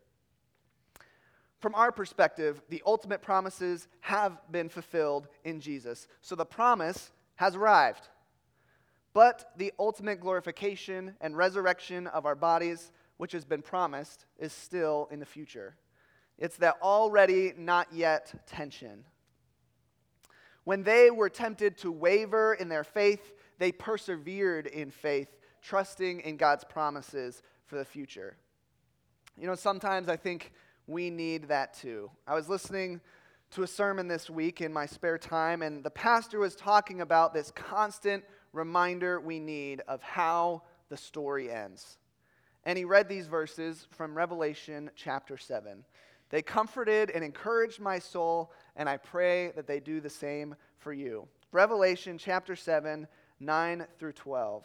From 1.61 1.75
our 1.75 1.93
perspective, 1.93 2.63
the 2.71 2.83
ultimate 2.87 3.21
promises 3.21 3.87
have 4.01 4.39
been 4.51 4.69
fulfilled 4.69 5.29
in 5.45 5.61
Jesus. 5.61 6.09
So 6.23 6.35
the 6.35 6.47
promise 6.47 7.13
has 7.37 7.55
arrived. 7.55 8.09
But 9.13 9.53
the 9.57 9.73
ultimate 9.79 10.21
glorification 10.21 11.17
and 11.21 11.37
resurrection 11.37 12.07
of 12.07 12.25
our 12.25 12.35
bodies, 12.35 12.93
which 13.19 13.33
has 13.33 13.45
been 13.45 13.61
promised, 13.61 14.25
is 14.39 14.53
still 14.53 15.09
in 15.11 15.21
the 15.21 15.27
future. 15.27 15.77
It's 16.39 16.57
that 16.59 16.77
already 16.81 17.53
not 17.57 17.89
yet 17.93 18.33
tension. 18.47 19.05
When 20.65 20.83
they 20.83 21.11
were 21.11 21.29
tempted 21.29 21.77
to 21.79 21.93
waver 21.93 22.55
in 22.55 22.69
their 22.69 22.85
faith, 22.85 23.33
they 23.59 23.73
persevered 23.73 24.67
in 24.67 24.91
faith 24.91 25.29
trusting 25.63 26.21
in 26.21 26.37
God's 26.39 26.65
promises 26.65 27.43
for 27.67 27.77
the 27.77 27.85
future. 27.85 28.37
You 29.37 29.47
know, 29.47 29.55
sometimes 29.55 30.09
I 30.09 30.17
think 30.17 30.53
we 30.87 31.11
need 31.11 31.49
that 31.49 31.75
too. 31.75 32.11
I 32.27 32.35
was 32.35 32.49
listening 32.49 33.01
to 33.53 33.63
a 33.63 33.67
sermon 33.67 34.07
this 34.07 34.31
week 34.31 34.61
in 34.61 34.73
my 34.73 34.87
spare 34.87 35.19
time, 35.19 35.63
and 35.63 35.83
the 35.83 35.91
pastor 35.91 36.39
was 36.39 36.55
talking 36.55 37.01
about 37.01 37.35
this 37.35 37.51
constant 37.51 38.25
reminder 38.53 39.21
we 39.21 39.39
need 39.39 39.83
of 39.89 40.03
how 40.03 40.63
the 40.89 40.97
story 40.97 41.51
ends. 41.51 41.99
And 42.65 42.77
he 42.77 42.85
read 42.85 43.09
these 43.09 43.27
verses 43.27 43.87
from 43.91 44.17
Revelation 44.17 44.91
chapter 44.95 45.37
7. 45.37 45.85
They 46.29 46.43
comforted 46.43 47.11
and 47.11 47.25
encouraged 47.25 47.81
my 47.81 47.99
soul, 47.99 48.53
and 48.77 48.89
I 48.89 48.99
pray 48.99 49.51
that 49.57 49.67
they 49.67 49.81
do 49.81 50.01
the 50.01 50.11
same 50.11 50.55
for 50.79 50.93
you. 50.93 51.27
Revelation 51.53 52.19
chapter 52.19 52.55
7, 52.55 53.09
9 53.41 53.87
through 53.99 54.13
12. 54.13 54.65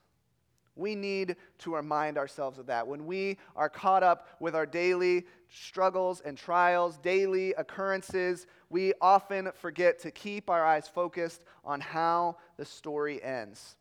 We 0.75 0.95
need 0.95 1.35
to 1.59 1.75
remind 1.75 2.17
ourselves 2.17 2.57
of 2.57 2.67
that. 2.67 2.87
When 2.87 3.05
we 3.05 3.37
are 3.55 3.69
caught 3.69 4.03
up 4.03 4.27
with 4.39 4.55
our 4.55 4.65
daily 4.65 5.25
struggles 5.49 6.21
and 6.21 6.37
trials, 6.37 6.97
daily 6.97 7.53
occurrences, 7.53 8.47
we 8.69 8.93
often 9.01 9.51
forget 9.55 9.99
to 9.99 10.11
keep 10.11 10.49
our 10.49 10.65
eyes 10.65 10.87
focused 10.87 11.43
on 11.65 11.81
how 11.81 12.37
the 12.57 12.65
story 12.65 13.21
ends. 13.21 13.75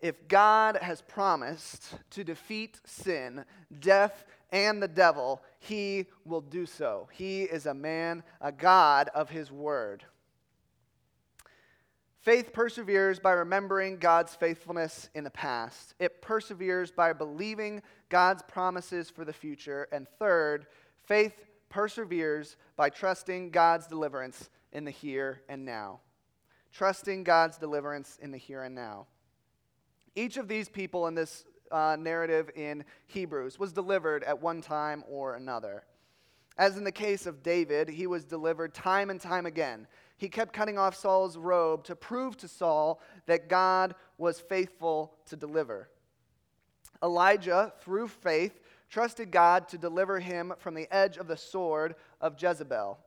If 0.00 0.28
God 0.28 0.76
has 0.82 1.00
promised 1.00 1.94
to 2.10 2.24
defeat 2.24 2.80
sin, 2.84 3.44
death, 3.78 4.24
and 4.50 4.82
the 4.82 4.88
devil, 4.88 5.40
he 5.60 6.06
will 6.24 6.40
do 6.40 6.66
so. 6.66 7.08
He 7.12 7.44
is 7.44 7.66
a 7.66 7.72
man, 7.72 8.22
a 8.40 8.52
God 8.52 9.08
of 9.14 9.30
his 9.30 9.50
word. 9.50 10.04
Faith 12.22 12.52
perseveres 12.52 13.18
by 13.18 13.32
remembering 13.32 13.98
God's 13.98 14.36
faithfulness 14.36 15.10
in 15.12 15.24
the 15.24 15.30
past. 15.30 15.94
It 15.98 16.22
perseveres 16.22 16.92
by 16.92 17.12
believing 17.12 17.82
God's 18.10 18.44
promises 18.44 19.10
for 19.10 19.24
the 19.24 19.32
future. 19.32 19.88
And 19.90 20.06
third, 20.20 20.66
faith 21.02 21.34
perseveres 21.68 22.56
by 22.76 22.90
trusting 22.90 23.50
God's 23.50 23.88
deliverance 23.88 24.50
in 24.70 24.84
the 24.84 24.92
here 24.92 25.42
and 25.48 25.64
now. 25.64 25.98
Trusting 26.72 27.24
God's 27.24 27.58
deliverance 27.58 28.18
in 28.22 28.30
the 28.30 28.38
here 28.38 28.62
and 28.62 28.74
now. 28.76 29.08
Each 30.14 30.36
of 30.36 30.46
these 30.46 30.68
people 30.68 31.08
in 31.08 31.16
this 31.16 31.44
uh, 31.72 31.96
narrative 31.98 32.50
in 32.54 32.84
Hebrews 33.08 33.58
was 33.58 33.72
delivered 33.72 34.22
at 34.22 34.40
one 34.40 34.60
time 34.60 35.02
or 35.08 35.34
another. 35.34 35.82
As 36.56 36.76
in 36.76 36.84
the 36.84 36.92
case 36.92 37.26
of 37.26 37.42
David, 37.42 37.88
he 37.88 38.06
was 38.06 38.24
delivered 38.24 38.74
time 38.74 39.10
and 39.10 39.20
time 39.20 39.46
again 39.46 39.88
he 40.22 40.28
kept 40.28 40.52
cutting 40.52 40.78
off 40.78 40.94
Saul's 40.94 41.36
robe 41.36 41.82
to 41.82 41.96
prove 41.96 42.36
to 42.36 42.46
Saul 42.46 43.00
that 43.26 43.48
God 43.48 43.96
was 44.18 44.38
faithful 44.38 45.16
to 45.26 45.34
deliver. 45.34 45.88
Elijah, 47.02 47.72
through 47.80 48.06
faith, 48.06 48.60
trusted 48.88 49.32
God 49.32 49.66
to 49.70 49.78
deliver 49.78 50.20
him 50.20 50.54
from 50.58 50.74
the 50.74 50.86
edge 50.94 51.16
of 51.16 51.26
the 51.26 51.36
sword 51.36 51.96
of 52.20 52.40
Jezebel. 52.40 53.00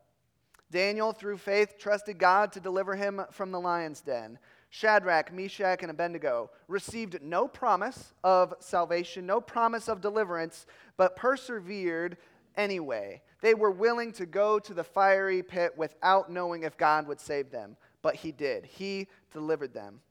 Daniel, 0.69 1.13
through 1.13 1.37
faith, 1.37 1.77
trusted 1.79 2.17
God 2.17 2.51
to 2.51 2.59
deliver 2.59 2.97
him 2.97 3.21
from 3.31 3.53
the 3.53 3.61
lion's 3.61 4.01
den. 4.01 4.37
Shadrach, 4.69 5.31
Meshach, 5.31 5.83
and 5.83 5.91
Abednego 5.91 6.51
received 6.67 7.21
no 7.21 7.47
promise 7.47 8.13
of 8.25 8.53
salvation, 8.59 9.25
no 9.25 9.39
promise 9.39 9.87
of 9.87 10.01
deliverance, 10.01 10.65
but 10.97 11.15
persevered 11.15 12.17
anyway. 12.57 13.21
They 13.45 13.53
were 13.53 13.69
willing 13.69 14.11
to 14.13 14.25
go 14.25 14.57
to 14.57 14.73
the 14.73 14.83
fiery 14.83 15.43
pit 15.43 15.77
without 15.77 16.31
knowing 16.31 16.63
if 16.63 16.77
God 16.77 17.07
would 17.07 17.19
save 17.19 17.51
them, 17.51 17.77
but 18.01 18.15
He 18.15 18.31
did. 18.31 18.65
He 18.65 19.07
delivered 19.31 19.71
them. 19.71 20.01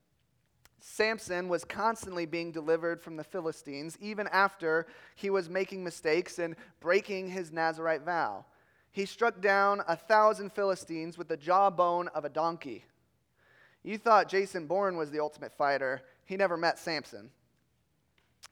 Samson 0.79 1.49
was 1.49 1.64
constantly 1.64 2.27
being 2.27 2.53
delivered 2.53 3.03
from 3.03 3.16
the 3.16 3.25
Philistines, 3.25 3.99
even 4.01 4.29
after 4.29 4.87
he 5.16 5.31
was 5.31 5.51
making 5.51 5.83
mistakes 5.83 6.38
and 6.38 6.55
breaking 6.79 7.29
his 7.29 7.51
Nazarite 7.51 8.03
vow. 8.03 8.44
He 8.92 9.05
struck 9.05 9.40
down 9.40 9.83
a 9.88 9.97
thousand 9.97 10.53
Philistines 10.53 11.18
with 11.18 11.27
the 11.27 11.37
jawbone 11.37 12.07
of 12.14 12.25
a 12.25 12.29
donkey. 12.29 12.85
You 13.83 13.99
thought 13.99 14.29
Jason 14.29 14.68
Bourne 14.68 14.97
was 14.97 15.11
the 15.11 15.18
ultimate 15.18 15.57
fighter. 15.57 16.03
He 16.25 16.37
never 16.37 16.57
met 16.57 16.79
Samson. 16.79 17.31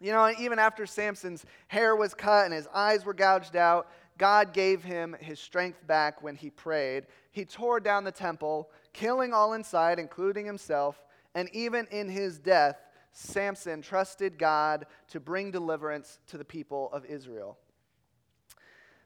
You 0.01 0.11
know, 0.11 0.33
even 0.41 0.59
after 0.59 0.85
Samson's 0.85 1.47
hair 1.69 1.95
was 1.95 2.13
cut 2.13 2.47
and 2.47 2.53
his 2.53 2.67
eyes 2.75 3.05
were 3.05 3.15
gouged 3.15 3.55
out, 3.55 3.89
God 4.19 4.53
gave 4.53 4.83
him 4.83 5.17
his 5.21 5.41
strength 5.41 5.87
back 5.87 6.23
when 6.23 6.37
he 6.37 6.51
prayed. 6.51 7.07
He 7.31 7.45
tore 7.45 7.81
down 7.81 8.05
the 8.05 8.13
temple, 8.13 8.71
killing 8.93 9.33
all 9.33 9.55
inside, 9.55 9.99
including 9.99 10.47
himself, 10.47 11.03
and 11.35 11.49
even 11.55 11.87
in 11.91 12.09
his 12.09 12.39
death, 12.39 12.77
Samson 13.13 13.83
trusted 13.83 14.39
God 14.39 14.87
to 15.09 15.21
bring 15.21 15.51
deliverance 15.51 16.19
to 16.29 16.39
the 16.39 16.45
people 16.45 16.91
of 16.93 17.05
Israel. 17.05 17.59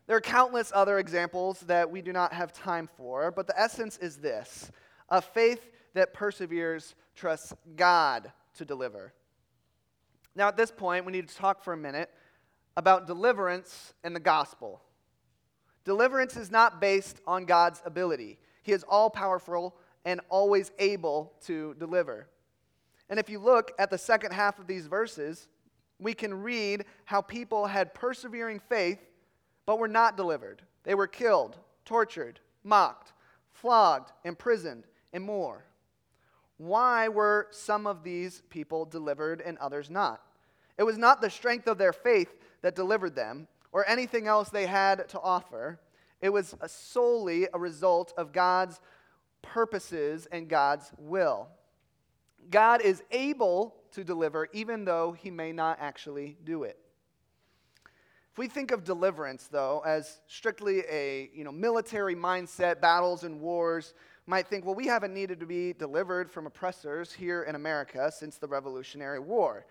There 0.07 0.17
are 0.17 0.21
countless 0.21 0.71
other 0.75 0.99
examples 0.99 1.61
that 1.61 1.91
we 1.91 2.01
do 2.01 2.13
not 2.13 2.33
have 2.33 2.53
time 2.53 2.89
for, 2.97 3.31
but 3.33 3.47
the 3.47 3.59
essence 3.59 3.99
is 3.99 4.19
this 4.19 4.71
a 5.09 5.21
faith 5.21 5.71
that 5.95 6.15
perseveres 6.15 6.95
trusts 7.15 7.55
God 7.75 8.31
to 8.55 8.65
deliver. 8.65 9.13
Now, 10.35 10.49
at 10.49 10.57
this 10.57 10.71
point, 10.71 11.05
we 11.07 11.13
need 11.13 11.29
to 11.29 11.35
talk 11.35 11.65
for 11.65 11.73
a 11.73 11.77
minute 11.77 12.11
about 12.77 13.07
deliverance 13.07 13.95
and 14.05 14.15
the 14.15 14.21
gospel. 14.21 14.83
Deliverance 15.87 16.37
is 16.37 16.51
not 16.51 16.81
based 16.81 17.21
on 17.29 17.47
God's 17.47 17.81
ability, 17.87 18.39
He 18.63 18.73
is 18.73 18.85
all 18.87 19.09
powerful 19.09 19.77
and 20.05 20.21
always 20.29 20.73
able 20.79 21.33
to 21.47 21.75
deliver. 21.79 22.29
And 23.09 23.19
if 23.21 23.31
you 23.31 23.39
look 23.39 23.73
at 23.79 23.89
the 23.91 23.99
second 23.99 24.33
half 24.33 24.59
of 24.59 24.67
these 24.67 24.89
verses, 24.89 25.49
we 25.99 26.13
can 26.13 26.43
read 26.43 26.85
how 27.05 27.23
people 27.23 27.67
had 27.67 27.95
persevering 27.95 28.61
faith 28.69 28.99
but 29.65 29.79
were 29.79 29.89
not 29.89 30.17
delivered. 30.17 30.63
They 30.83 30.95
were 30.95 31.07
killed, 31.07 31.57
tortured, 31.85 32.41
mocked, 32.65 33.13
flogged, 33.53 34.11
imprisoned, 34.25 34.85
and 35.13 35.23
more. 35.23 35.65
Why 36.59 37.09
were 37.09 37.49
some 37.51 37.87
of 37.87 38.03
these 38.03 38.43
people 38.51 38.85
delivered 38.85 39.41
and 39.41 39.57
others 39.59 39.89
not? 39.89 40.21
It 40.79 40.83
was 40.83 40.99
not 40.99 41.21
the 41.21 41.31
strength 41.31 41.69
of 41.69 41.79
their 41.79 41.93
faith 41.93 42.35
that 42.63 42.75
delivered 42.75 43.15
them 43.15 43.47
or 43.77 43.87
anything 43.87 44.27
else 44.27 44.49
they 44.49 44.65
had 44.65 45.07
to 45.07 45.21
offer. 45.21 45.79
It 46.23 46.31
was 46.31 46.55
solely 46.67 47.47
a 47.53 47.59
result 47.59 48.15
of 48.17 48.33
God's 48.33 48.81
purposes 49.43 50.27
and 50.33 50.49
God's 50.49 50.91
will. 50.97 51.49
God 52.49 52.81
is 52.81 53.03
able 53.11 53.75
to 53.93 54.03
deliver 54.03 54.49
even 54.55 54.87
though 54.87 55.13
he 55.13 55.31
may 55.31 55.53
not 55.53 55.77
actually 55.79 56.39
do 56.43 56.63
it. 56.63 56.79
If 58.33 58.39
we 58.39 58.49
think 58.49 58.71
of 58.71 58.83
deliverance, 58.83 59.47
though, 59.53 59.83
as 59.85 60.23
strictly 60.27 60.83
a 60.91 61.29
you 61.35 61.45
know, 61.45 61.53
military 61.53 62.17
mindset, 62.17 62.81
battles 62.81 63.25
and 63.25 63.43
wars, 63.43 63.93
might 64.27 64.49
think, 64.49 64.65
well, 64.65 64.75
we 64.75 64.87
haven't 64.87 65.13
needed 65.13 65.39
to 65.41 65.47
be 65.47 65.75
delivered 65.75 66.31
from 66.31 66.47
oppressors 66.47 67.13
here 67.13 67.43
in 67.43 67.55
America 67.55 68.11
since 68.11 68.39
the 68.39 68.49
Revolutionary 68.49 69.21
War. 69.21 69.67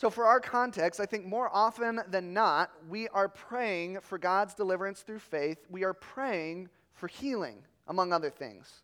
So, 0.00 0.08
for 0.08 0.24
our 0.24 0.40
context, 0.40 0.98
I 0.98 1.04
think 1.04 1.26
more 1.26 1.54
often 1.54 2.00
than 2.08 2.32
not, 2.32 2.70
we 2.88 3.08
are 3.08 3.28
praying 3.28 3.98
for 4.00 4.16
God's 4.16 4.54
deliverance 4.54 5.02
through 5.02 5.18
faith. 5.18 5.58
We 5.68 5.84
are 5.84 5.92
praying 5.92 6.70
for 6.94 7.06
healing, 7.06 7.58
among 7.86 8.10
other 8.10 8.30
things. 8.30 8.82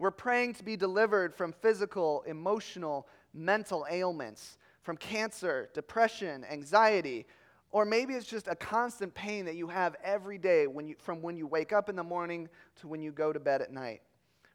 We're 0.00 0.10
praying 0.10 0.54
to 0.54 0.64
be 0.64 0.76
delivered 0.76 1.36
from 1.36 1.52
physical, 1.52 2.24
emotional, 2.26 3.06
mental 3.32 3.86
ailments, 3.88 4.58
from 4.82 4.96
cancer, 4.96 5.70
depression, 5.72 6.44
anxiety, 6.50 7.26
or 7.70 7.84
maybe 7.84 8.14
it's 8.14 8.26
just 8.26 8.48
a 8.48 8.56
constant 8.56 9.14
pain 9.14 9.44
that 9.44 9.54
you 9.54 9.68
have 9.68 9.94
every 10.02 10.36
day 10.36 10.66
when 10.66 10.88
you, 10.88 10.96
from 10.98 11.22
when 11.22 11.36
you 11.36 11.46
wake 11.46 11.72
up 11.72 11.88
in 11.88 11.94
the 11.94 12.02
morning 12.02 12.48
to 12.80 12.88
when 12.88 13.00
you 13.00 13.12
go 13.12 13.32
to 13.32 13.38
bed 13.38 13.62
at 13.62 13.72
night. 13.72 14.02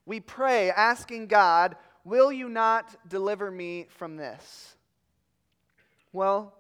We 0.06 0.20
pray 0.20 0.72
asking 0.72 1.28
God, 1.28 1.78
Will 2.04 2.34
you 2.34 2.50
not 2.50 2.98
deliver 3.08 3.50
me 3.50 3.86
from 3.88 4.18
this? 4.18 4.76
Well, 6.14 6.54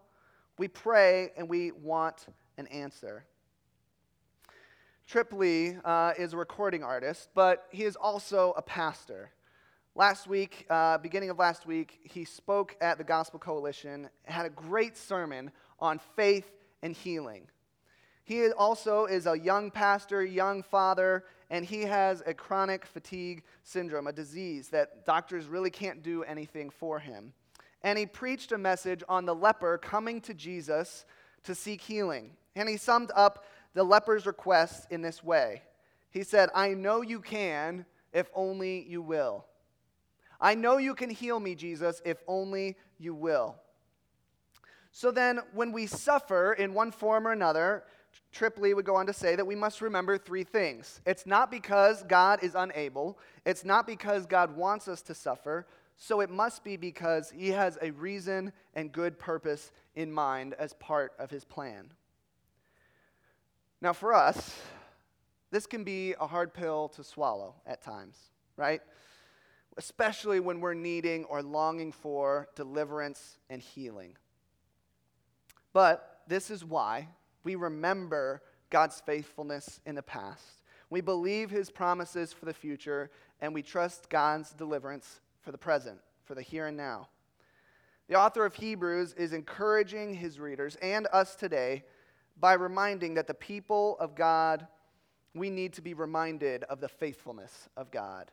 we 0.58 0.70
pray 0.70 1.32
and 1.36 1.50
we 1.50 1.72
want 1.74 2.26
an 2.58 2.68
answer. 2.68 3.26
Trip 5.06 5.34
Lee 5.34 5.76
uh, 5.84 6.14
is 6.18 6.32
a 6.32 6.38
recording 6.38 6.86
artist, 6.86 7.28
but 7.36 7.66
he 7.70 7.84
is 7.84 7.98
also 7.98 8.54
a 8.56 8.62
pastor. 8.62 9.32
Last 9.94 10.26
week, 10.26 10.66
uh, 10.70 11.00
beginning 11.00 11.32
of 11.32 11.38
last 11.38 11.66
week, 11.66 12.00
he 12.04 12.24
spoke 12.24 12.78
at 12.80 12.98
the 12.98 13.04
Gospel 13.04 13.40
Coalition, 13.40 14.10
had 14.24 14.46
a 14.46 14.50
great 14.50 14.96
sermon 14.96 15.52
on 15.80 16.00
faith 16.16 16.50
and 16.82 16.96
healing. 16.96 17.48
He 18.24 18.50
also 18.52 19.04
is 19.04 19.26
a 19.26 19.38
young 19.38 19.70
pastor, 19.70 20.24
young 20.24 20.64
father, 20.64 21.26
and 21.50 21.66
he 21.66 21.82
has 21.82 22.24
a 22.26 22.34
chronic 22.34 22.86
fatigue 22.86 23.44
syndrome, 23.64 24.08
a 24.08 24.14
disease 24.14 24.70
that 24.70 25.06
doctors 25.06 25.48
really 25.48 25.72
can't 25.72 26.02
do 26.02 26.24
anything 26.24 26.70
for 26.70 27.00
him. 27.00 27.34
And 27.84 27.98
he 27.98 28.06
preached 28.06 28.52
a 28.52 28.58
message 28.58 29.04
on 29.10 29.26
the 29.26 29.36
leper 29.36 29.78
coming 29.78 30.22
to 30.22 30.34
Jesus 30.34 31.06
to 31.44 31.56
seek 31.56 31.82
healing. 31.82 32.32
And 32.56 32.70
he 32.70 32.78
summed 32.78 33.12
up 33.15 33.46
the 33.74 33.84
leper's 33.84 34.26
request 34.26 34.88
in 34.91 35.02
this 35.02 35.24
way 35.24 35.62
He 36.10 36.24
said, 36.24 36.50
I 36.54 36.74
know 36.74 37.02
you 37.02 37.20
can 37.20 37.86
if 38.13 38.30
only 38.36 38.86
you 38.88 39.02
will. 39.02 39.46
I 40.39 40.56
know 40.56 40.78
you 40.78 40.96
can 40.96 41.10
heal 41.10 41.39
me, 41.39 41.56
Jesus, 41.56 42.02
if 42.04 42.17
only 42.28 42.76
you 42.98 43.13
will. 43.13 43.56
So 44.91 45.12
then, 45.12 45.39
when 45.54 45.72
we 45.72 45.86
suffer 45.86 46.54
in 46.54 46.74
one 46.74 46.91
form 46.91 47.28
or 47.28 47.32
another, 47.32 47.84
Trip 48.32 48.58
Lee 48.58 48.74
would 48.74 48.86
go 48.86 48.96
on 48.96 49.06
to 49.06 49.13
say 49.13 49.36
that 49.36 49.46
we 49.46 49.56
must 49.56 49.82
remember 49.82 50.17
three 50.17 50.44
things. 50.44 51.00
It's 51.06 51.26
not 51.26 51.52
because 51.52 52.04
God 52.04 52.44
is 52.44 52.56
unable, 52.56 53.17
it's 53.46 53.63
not 53.63 53.88
because 53.88 54.26
God 54.26 54.56
wants 54.56 54.88
us 54.88 55.02
to 55.04 55.13
suffer, 55.13 55.67
so 56.04 56.20
it 56.20 56.32
must 56.32 56.64
be 56.64 56.78
because 56.78 57.30
He 57.30 57.50
has 57.50 57.78
a 57.80 57.92
reason 57.92 58.54
and 58.74 58.92
good 58.92 59.20
purpose 59.20 59.72
in 59.94 60.12
mind 60.12 60.56
as 60.56 60.74
part 60.74 61.14
of 61.20 61.30
His 61.30 61.46
plan. 61.46 61.94
Now, 63.82 63.94
for 63.94 64.12
us, 64.12 64.58
this 65.52 65.68
can 65.68 65.84
be 65.84 66.16
a 66.20 66.26
hard 66.26 66.56
pill 66.56 66.90
to 66.96 67.04
swallow 67.04 67.54
at 67.68 67.84
times, 67.84 68.18
right? 68.58 68.82
Especially 69.78 70.40
when 70.40 70.60
we're 70.60 70.74
needing 70.74 71.24
or 71.26 71.44
longing 71.44 71.92
for 71.92 72.48
deliverance 72.56 73.38
and 73.52 73.62
healing. 73.62 74.18
But 75.72 76.22
this 76.28 76.50
is 76.50 76.66
why 76.66 77.10
we 77.44 77.54
remember 77.54 78.42
God's 78.72 79.00
faithfulness 79.02 79.80
in 79.86 79.94
the 79.94 80.02
past. 80.02 80.64
We 80.90 81.02
believe 81.02 81.52
his 81.52 81.70
promises 81.70 82.34
for 82.34 82.46
the 82.46 82.56
future, 82.56 83.12
and 83.40 83.54
we 83.54 83.62
trust 83.62 84.10
God's 84.10 84.50
deliverance 84.50 85.21
for 85.42 85.52
the 85.52 85.58
present, 85.58 86.00
for 86.24 86.36
the 86.36 86.42
here 86.42 86.68
and 86.68 86.78
now. 86.78 87.08
The 88.08 88.16
author 88.16 88.46
of 88.46 88.56
Hebrews 88.56 89.14
is 89.14 89.34
encouraging 89.34 90.14
his 90.14 90.40
readers 90.40 90.76
and 90.82 91.08
us 91.14 91.36
today 91.36 91.84
by 92.40 92.54
reminding 92.54 93.14
that 93.16 93.28
the 93.28 93.34
people 93.34 93.98
of 94.00 94.16
God, 94.16 94.68
we 95.34 95.50
need 95.50 95.74
to 95.74 95.82
be 95.82 95.94
reminded 95.94 96.64
of 96.66 96.82
the 96.82 96.90
faithfulness 96.90 97.70
of 97.78 97.92
God. 97.92 98.32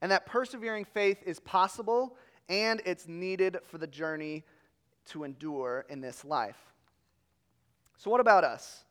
And 0.00 0.10
that 0.12 0.26
persevering 0.26 0.84
faith 0.84 1.18
is 1.24 1.40
possible 1.40 2.16
and 2.48 2.82
it's 2.84 3.08
needed 3.08 3.58
for 3.64 3.78
the 3.78 3.86
journey 3.86 4.44
to 5.06 5.24
endure 5.24 5.84
in 5.88 6.00
this 6.00 6.24
life. 6.24 6.58
So, 7.96 8.10
what 8.10 8.20
about 8.20 8.44
us? 8.44 8.84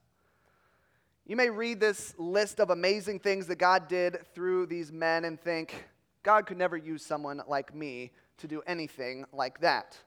You 1.26 1.36
may 1.36 1.50
read 1.50 1.80
this 1.80 2.14
list 2.18 2.60
of 2.60 2.70
amazing 2.70 3.20
things 3.20 3.48
that 3.48 3.58
God 3.58 3.88
did 3.88 4.26
through 4.34 4.66
these 4.66 4.92
men 4.92 5.24
and 5.26 5.40
think, 5.40 5.86
God 6.24 6.46
could 6.46 6.58
never 6.58 6.78
use 6.78 7.06
someone 7.06 7.42
like 7.48 7.74
me 7.74 8.12
to 8.38 8.48
do 8.48 8.62
anything 8.68 9.26
like 9.32 9.62
that. 9.62 9.98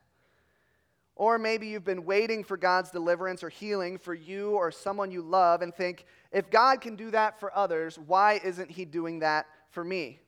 Or 1.16 1.38
maybe 1.38 1.68
you've 1.68 1.84
been 1.84 2.04
waiting 2.04 2.42
for 2.42 2.56
God's 2.56 2.90
deliverance 2.90 3.44
or 3.44 3.48
healing 3.48 3.98
for 3.98 4.14
you 4.14 4.50
or 4.50 4.72
someone 4.72 5.12
you 5.12 5.22
love 5.22 5.62
and 5.62 5.72
think, 5.72 6.06
if 6.32 6.50
God 6.50 6.80
can 6.80 6.96
do 6.96 7.10
that 7.12 7.38
for 7.38 7.56
others, 7.56 7.98
why 7.98 8.40
isn't 8.42 8.70
He 8.70 8.84
doing 8.84 9.20
that 9.20 9.46
for 9.70 9.84
me? 9.84 10.18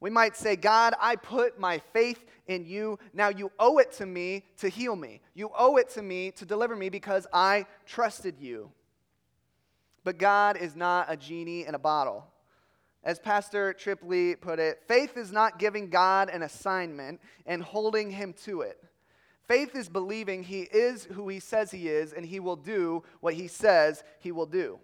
We 0.00 0.10
might 0.10 0.36
say, 0.36 0.56
God, 0.56 0.94
I 1.00 1.16
put 1.16 1.58
my 1.58 1.78
faith 1.92 2.24
in 2.48 2.66
you. 2.66 2.98
Now 3.14 3.28
you 3.28 3.50
owe 3.58 3.78
it 3.78 3.92
to 3.92 4.06
me 4.06 4.44
to 4.58 4.68
heal 4.68 4.94
me. 4.94 5.20
You 5.34 5.50
owe 5.56 5.76
it 5.76 5.88
to 5.90 6.02
me 6.02 6.32
to 6.32 6.44
deliver 6.44 6.76
me 6.76 6.90
because 6.90 7.26
I 7.32 7.66
trusted 7.86 8.38
you. 8.38 8.70
But 10.04 10.18
God 10.18 10.56
is 10.56 10.76
not 10.76 11.06
a 11.10 11.16
genie 11.16 11.64
in 11.64 11.74
a 11.74 11.78
bottle. 11.78 12.26
As 13.06 13.20
Pastor 13.20 13.72
Trip 13.72 14.00
Lee 14.02 14.34
put 14.34 14.58
it, 14.58 14.82
faith 14.88 15.16
is 15.16 15.30
not 15.30 15.60
giving 15.60 15.90
God 15.90 16.28
an 16.28 16.42
assignment 16.42 17.20
and 17.46 17.62
holding 17.62 18.10
him 18.10 18.34
to 18.42 18.62
it. 18.62 18.82
Faith 19.46 19.76
is 19.76 19.88
believing 19.88 20.42
he 20.42 20.62
is 20.62 21.04
who 21.04 21.28
he 21.28 21.38
says 21.38 21.70
he 21.70 21.86
is 21.86 22.12
and 22.12 22.26
he 22.26 22.40
will 22.40 22.56
do 22.56 23.04
what 23.20 23.34
he 23.34 23.46
says 23.46 24.02
he 24.18 24.32
will 24.32 24.44
do. 24.44 24.80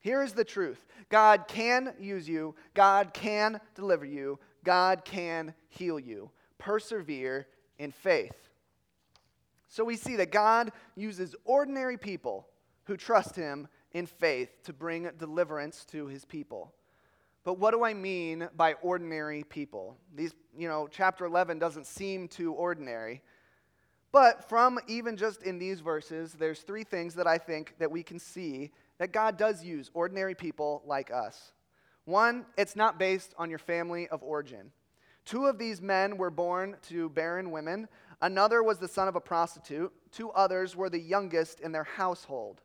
Here 0.00 0.22
is 0.22 0.32
the 0.32 0.42
truth 0.42 0.86
God 1.10 1.44
can 1.46 1.92
use 2.00 2.26
you, 2.26 2.54
God 2.72 3.12
can 3.12 3.60
deliver 3.74 4.06
you, 4.06 4.38
God 4.64 5.04
can 5.04 5.52
heal 5.68 6.00
you. 6.00 6.30
Persevere 6.56 7.46
in 7.78 7.92
faith. 7.92 8.48
So 9.68 9.84
we 9.84 9.96
see 9.96 10.16
that 10.16 10.32
God 10.32 10.72
uses 10.96 11.36
ordinary 11.44 11.98
people 11.98 12.48
who 12.84 12.96
trust 12.96 13.36
him 13.36 13.68
in 13.92 14.06
faith 14.06 14.62
to 14.62 14.72
bring 14.72 15.10
deliverance 15.18 15.84
to 15.90 16.06
his 16.06 16.24
people. 16.24 16.72
But 17.44 17.58
what 17.58 17.72
do 17.72 17.84
I 17.84 17.92
mean 17.92 18.48
by 18.56 18.74
ordinary 18.74 19.44
people? 19.44 19.98
These, 20.14 20.34
you 20.56 20.66
know, 20.66 20.88
chapter 20.90 21.26
11 21.26 21.58
doesn't 21.58 21.86
seem 21.86 22.26
too 22.26 22.52
ordinary. 22.52 23.22
But 24.12 24.48
from 24.48 24.78
even 24.88 25.16
just 25.16 25.42
in 25.42 25.58
these 25.58 25.80
verses, 25.80 26.32
there's 26.32 26.60
three 26.60 26.84
things 26.84 27.14
that 27.16 27.26
I 27.26 27.36
think 27.36 27.74
that 27.78 27.90
we 27.90 28.02
can 28.02 28.18
see 28.18 28.70
that 28.98 29.12
God 29.12 29.36
does 29.36 29.62
use 29.62 29.90
ordinary 29.92 30.34
people 30.34 30.82
like 30.86 31.10
us. 31.10 31.52
One, 32.04 32.46
it's 32.56 32.76
not 32.76 32.98
based 32.98 33.34
on 33.38 33.50
your 33.50 33.58
family 33.58 34.08
of 34.08 34.22
origin. 34.22 34.70
Two 35.24 35.46
of 35.46 35.58
these 35.58 35.80
men 35.80 36.16
were 36.16 36.30
born 36.30 36.76
to 36.88 37.08
barren 37.10 37.50
women. 37.50 37.88
Another 38.22 38.62
was 38.62 38.78
the 38.78 38.88
son 38.88 39.08
of 39.08 39.16
a 39.16 39.20
prostitute. 39.20 39.92
Two 40.12 40.30
others 40.30 40.76
were 40.76 40.90
the 40.90 40.98
youngest 40.98 41.60
in 41.60 41.72
their 41.72 41.84
household. 41.84 42.60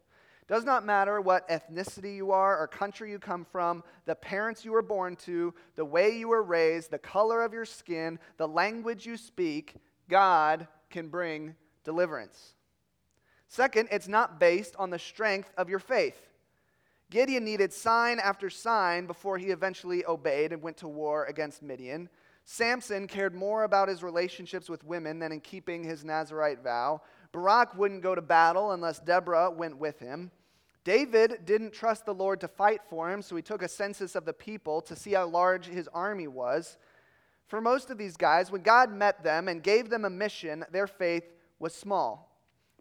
Does 0.49 0.65
not 0.65 0.83
matter 0.83 1.21
what 1.21 1.47
ethnicity 1.47 2.15
you 2.15 2.31
are 2.31 2.57
or 2.57 2.67
country 2.67 3.11
you 3.11 3.19
come 3.19 3.45
from, 3.45 3.83
the 4.05 4.15
parents 4.15 4.65
you 4.65 4.71
were 4.71 4.81
born 4.81 5.15
to, 5.17 5.53
the 5.75 5.85
way 5.85 6.17
you 6.17 6.27
were 6.27 6.41
raised, 6.41 6.89
the 6.89 6.97
color 6.97 7.43
of 7.43 7.53
your 7.53 7.65
skin, 7.65 8.17
the 8.37 8.47
language 8.47 9.05
you 9.05 9.15
speak, 9.15 9.75
God 10.09 10.67
can 10.89 11.07
bring 11.07 11.55
deliverance. 11.83 12.55
Second, 13.47 13.89
it's 13.91 14.07
not 14.07 14.39
based 14.39 14.75
on 14.79 14.89
the 14.89 14.97
strength 14.97 15.51
of 15.55 15.69
your 15.69 15.77
faith. 15.77 16.19
Gideon 17.11 17.45
needed 17.45 17.71
sign 17.71 18.19
after 18.19 18.49
sign 18.49 19.05
before 19.05 19.37
he 19.37 19.47
eventually 19.47 20.03
obeyed 20.07 20.51
and 20.51 20.63
went 20.63 20.77
to 20.77 20.87
war 20.87 21.25
against 21.25 21.61
Midian. 21.61 22.09
Samson 22.45 23.05
cared 23.05 23.35
more 23.35 23.65
about 23.65 23.87
his 23.87 24.01
relationships 24.01 24.67
with 24.67 24.83
women 24.83 25.19
than 25.19 25.31
in 25.31 25.41
keeping 25.41 25.83
his 25.83 26.03
Nazarite 26.03 26.63
vow. 26.63 27.01
Barak 27.31 27.77
wouldn't 27.77 28.01
go 28.01 28.15
to 28.15 28.21
battle 28.21 28.71
unless 28.71 28.99
Deborah 28.99 29.51
went 29.51 29.77
with 29.77 29.99
him. 29.99 30.31
David 30.89 31.45
didn't 31.45 31.71
trust 31.71 32.07
the 32.07 32.15
Lord 32.15 32.41
to 32.41 32.47
fight 32.47 32.81
for 32.89 33.11
him, 33.11 33.21
so 33.21 33.35
he 33.35 33.43
took 33.43 33.61
a 33.61 33.67
census 33.67 34.15
of 34.15 34.25
the 34.25 34.33
people 34.33 34.81
to 34.81 34.95
see 34.95 35.11
how 35.11 35.27
large 35.27 35.67
his 35.67 35.87
army 35.89 36.27
was. 36.27 36.79
For 37.45 37.61
most 37.61 37.91
of 37.91 37.99
these 37.99 38.17
guys, 38.17 38.51
when 38.51 38.63
God 38.63 38.91
met 38.91 39.23
them 39.23 39.49
and 39.49 39.61
gave 39.61 39.91
them 39.91 40.03
a 40.03 40.09
mission, 40.09 40.65
their 40.71 40.87
faith 40.87 41.31
was 41.59 41.75
small. 41.75 42.35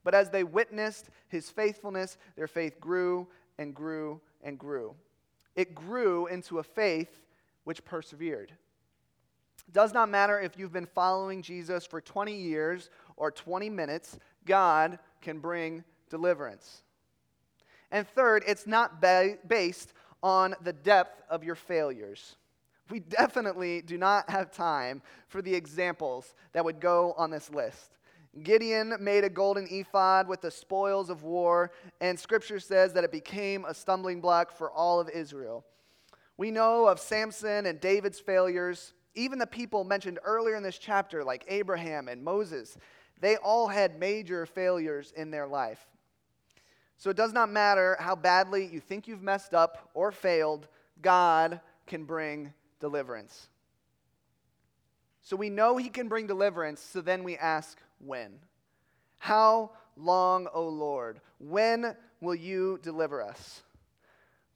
But 0.05 0.15
as 0.15 0.31
they 0.31 0.43
witnessed 0.43 1.11
his 1.29 1.51
faithfulness, 1.51 2.17
their 2.35 2.47
faith 2.47 2.81
grew 2.81 3.29
and 3.59 3.75
grew 3.75 4.23
and 4.43 4.59
grew. 4.59 4.95
It 5.55 5.75
grew 5.75 6.29
into 6.29 6.61
a 6.61 6.63
faith 6.63 7.21
which 7.65 7.85
persevered. 7.85 8.53
It 9.67 9.75
does 9.75 9.93
not 9.93 10.09
matter 10.09 10.41
if 10.41 10.59
you've 10.59 10.73
been 10.73 10.87
following 10.87 11.43
Jesus 11.43 11.85
for 11.85 12.01
20 12.01 12.35
years 12.35 12.89
or 13.19 13.31
20 13.31 13.69
minutes, 13.69 14.19
God 14.47 14.99
can 15.21 15.41
bring 15.41 15.85
deliverance. 16.09 16.85
And 17.91 18.07
third, 18.07 18.45
it's 18.47 18.67
not 18.67 19.01
ba- 19.01 19.39
based 19.47 19.93
on 20.23 20.55
the 20.63 20.73
depth 20.73 21.23
of 21.31 21.45
your 21.45 21.55
failures. 21.55 22.37
We 22.91 23.01
definitely 23.01 23.83
do 23.83 23.99
not 23.99 24.31
have 24.31 24.51
time 24.51 25.03
for 25.29 25.43
the 25.43 25.55
examples 25.55 26.35
that 26.53 26.65
would 26.65 26.81
go 26.81 27.15
on 27.17 27.31
this 27.31 27.51
list. 27.51 27.97
Gideon 28.43 28.95
made 29.01 29.25
a 29.25 29.31
golden 29.31 29.67
ephod 29.71 30.29
with 30.29 30.43
the 30.43 30.51
spoils 30.51 31.11
of 31.11 31.23
war, 31.23 31.73
and 32.01 32.19
scripture 32.19 32.61
says 32.61 32.93
that 32.93 33.05
it 33.05 33.11
became 33.11 33.65
a 33.65 33.75
stumbling 33.75 34.21
block 34.21 34.53
for 34.53 34.71
all 34.71 35.01
of 35.01 35.09
Israel. 35.09 35.65
We 36.37 36.51
know 36.51 36.87
of 36.87 37.01
Samson 37.01 37.67
and 37.67 37.81
David's 37.81 38.21
failures. 38.21 38.93
Even 39.15 39.39
the 39.39 39.47
people 39.47 39.83
mentioned 39.83 40.21
earlier 40.25 40.55
in 40.55 40.63
this 40.63 40.79
chapter, 40.79 41.25
like 41.25 41.45
Abraham 41.49 42.07
and 42.07 42.23
Moses, 42.23 42.77
they 43.21 43.37
all 43.37 43.67
had 43.67 43.99
major 43.99 44.47
failures 44.47 45.13
in 45.17 45.31
their 45.31 45.49
life. 45.49 45.85
So 46.99 47.11
it 47.11 47.17
does 47.17 47.33
not 47.33 47.49
matter 47.49 47.97
how 48.01 48.17
badly 48.17 48.67
you 48.67 48.81
think 48.81 49.07
you've 49.07 49.23
messed 49.23 49.55
up 49.55 49.89
or 49.95 50.11
failed, 50.11 50.67
God 51.01 51.61
can 51.87 52.05
bring 52.05 52.53
deliverance. 52.81 53.49
So 55.23 55.37
we 55.37 55.49
know 55.49 55.77
He 55.77 55.89
can 55.89 56.09
bring 56.09 56.27
deliverance, 56.27 56.81
so 56.81 57.01
then 57.01 57.23
we 57.23 57.37
ask, 57.37 57.79
when? 58.05 58.41
How 59.19 59.71
long, 59.97 60.49
O 60.53 60.67
Lord? 60.67 61.21
When 61.39 61.95
will 62.21 62.35
you 62.35 62.81
deliver 62.83 63.23
us? 63.23 63.63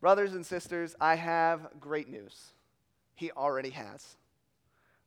Brothers 0.00 0.34
and 0.34 0.44
sisters, 0.44 0.96
I 1.00 1.14
have 1.14 1.68
great 1.78 2.08
news. 2.08 2.54
He 3.14 3.30
already 3.30 3.70
has. 3.70 4.16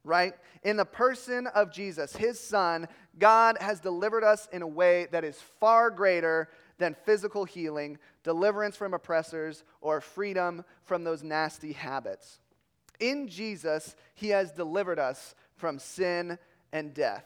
Right? 0.05 0.35
In 0.63 0.77
the 0.77 0.85
person 0.85 1.47
of 1.47 1.71
Jesus, 1.71 2.15
his 2.15 2.39
son, 2.39 2.87
God 3.19 3.57
has 3.59 3.81
delivered 3.81 4.23
us 4.23 4.47
in 4.53 4.61
a 4.61 4.67
way 4.67 5.07
that 5.11 5.25
is 5.25 5.41
far 5.59 5.89
greater 5.89 6.47
than 6.77 6.95
physical 7.05 7.45
healing, 7.45 7.97
deliverance 8.23 8.75
from 8.75 8.93
oppressors, 8.93 9.63
or 9.81 10.01
freedom 10.01 10.63
from 10.83 11.03
those 11.03 11.23
nasty 11.23 11.73
habits. 11.73 12.39
In 12.99 13.27
Jesus, 13.27 13.95
he 14.13 14.29
has 14.29 14.51
delivered 14.51 14.99
us 14.99 15.35
from 15.55 15.79
sin 15.79 16.37
and 16.71 16.93
death. 16.93 17.25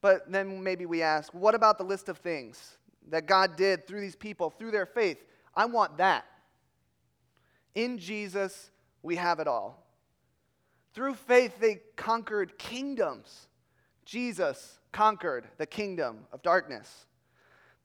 But 0.00 0.30
then 0.30 0.62
maybe 0.62 0.86
we 0.86 1.02
ask, 1.02 1.32
what 1.34 1.54
about 1.54 1.78
the 1.78 1.84
list 1.84 2.08
of 2.08 2.18
things 2.18 2.78
that 3.08 3.26
God 3.26 3.56
did 3.56 3.86
through 3.86 4.00
these 4.00 4.16
people, 4.16 4.50
through 4.50 4.70
their 4.70 4.86
faith? 4.86 5.18
I 5.54 5.66
want 5.66 5.98
that. 5.98 6.24
In 7.74 7.98
Jesus, 7.98 8.70
we 9.02 9.16
have 9.16 9.40
it 9.40 9.48
all. 9.48 9.86
Through 10.94 11.14
faith, 11.14 11.60
they 11.60 11.80
conquered 11.96 12.58
kingdoms. 12.58 13.48
Jesus 14.04 14.78
conquered 14.90 15.46
the 15.58 15.66
kingdom 15.66 16.26
of 16.32 16.42
darkness. 16.42 17.06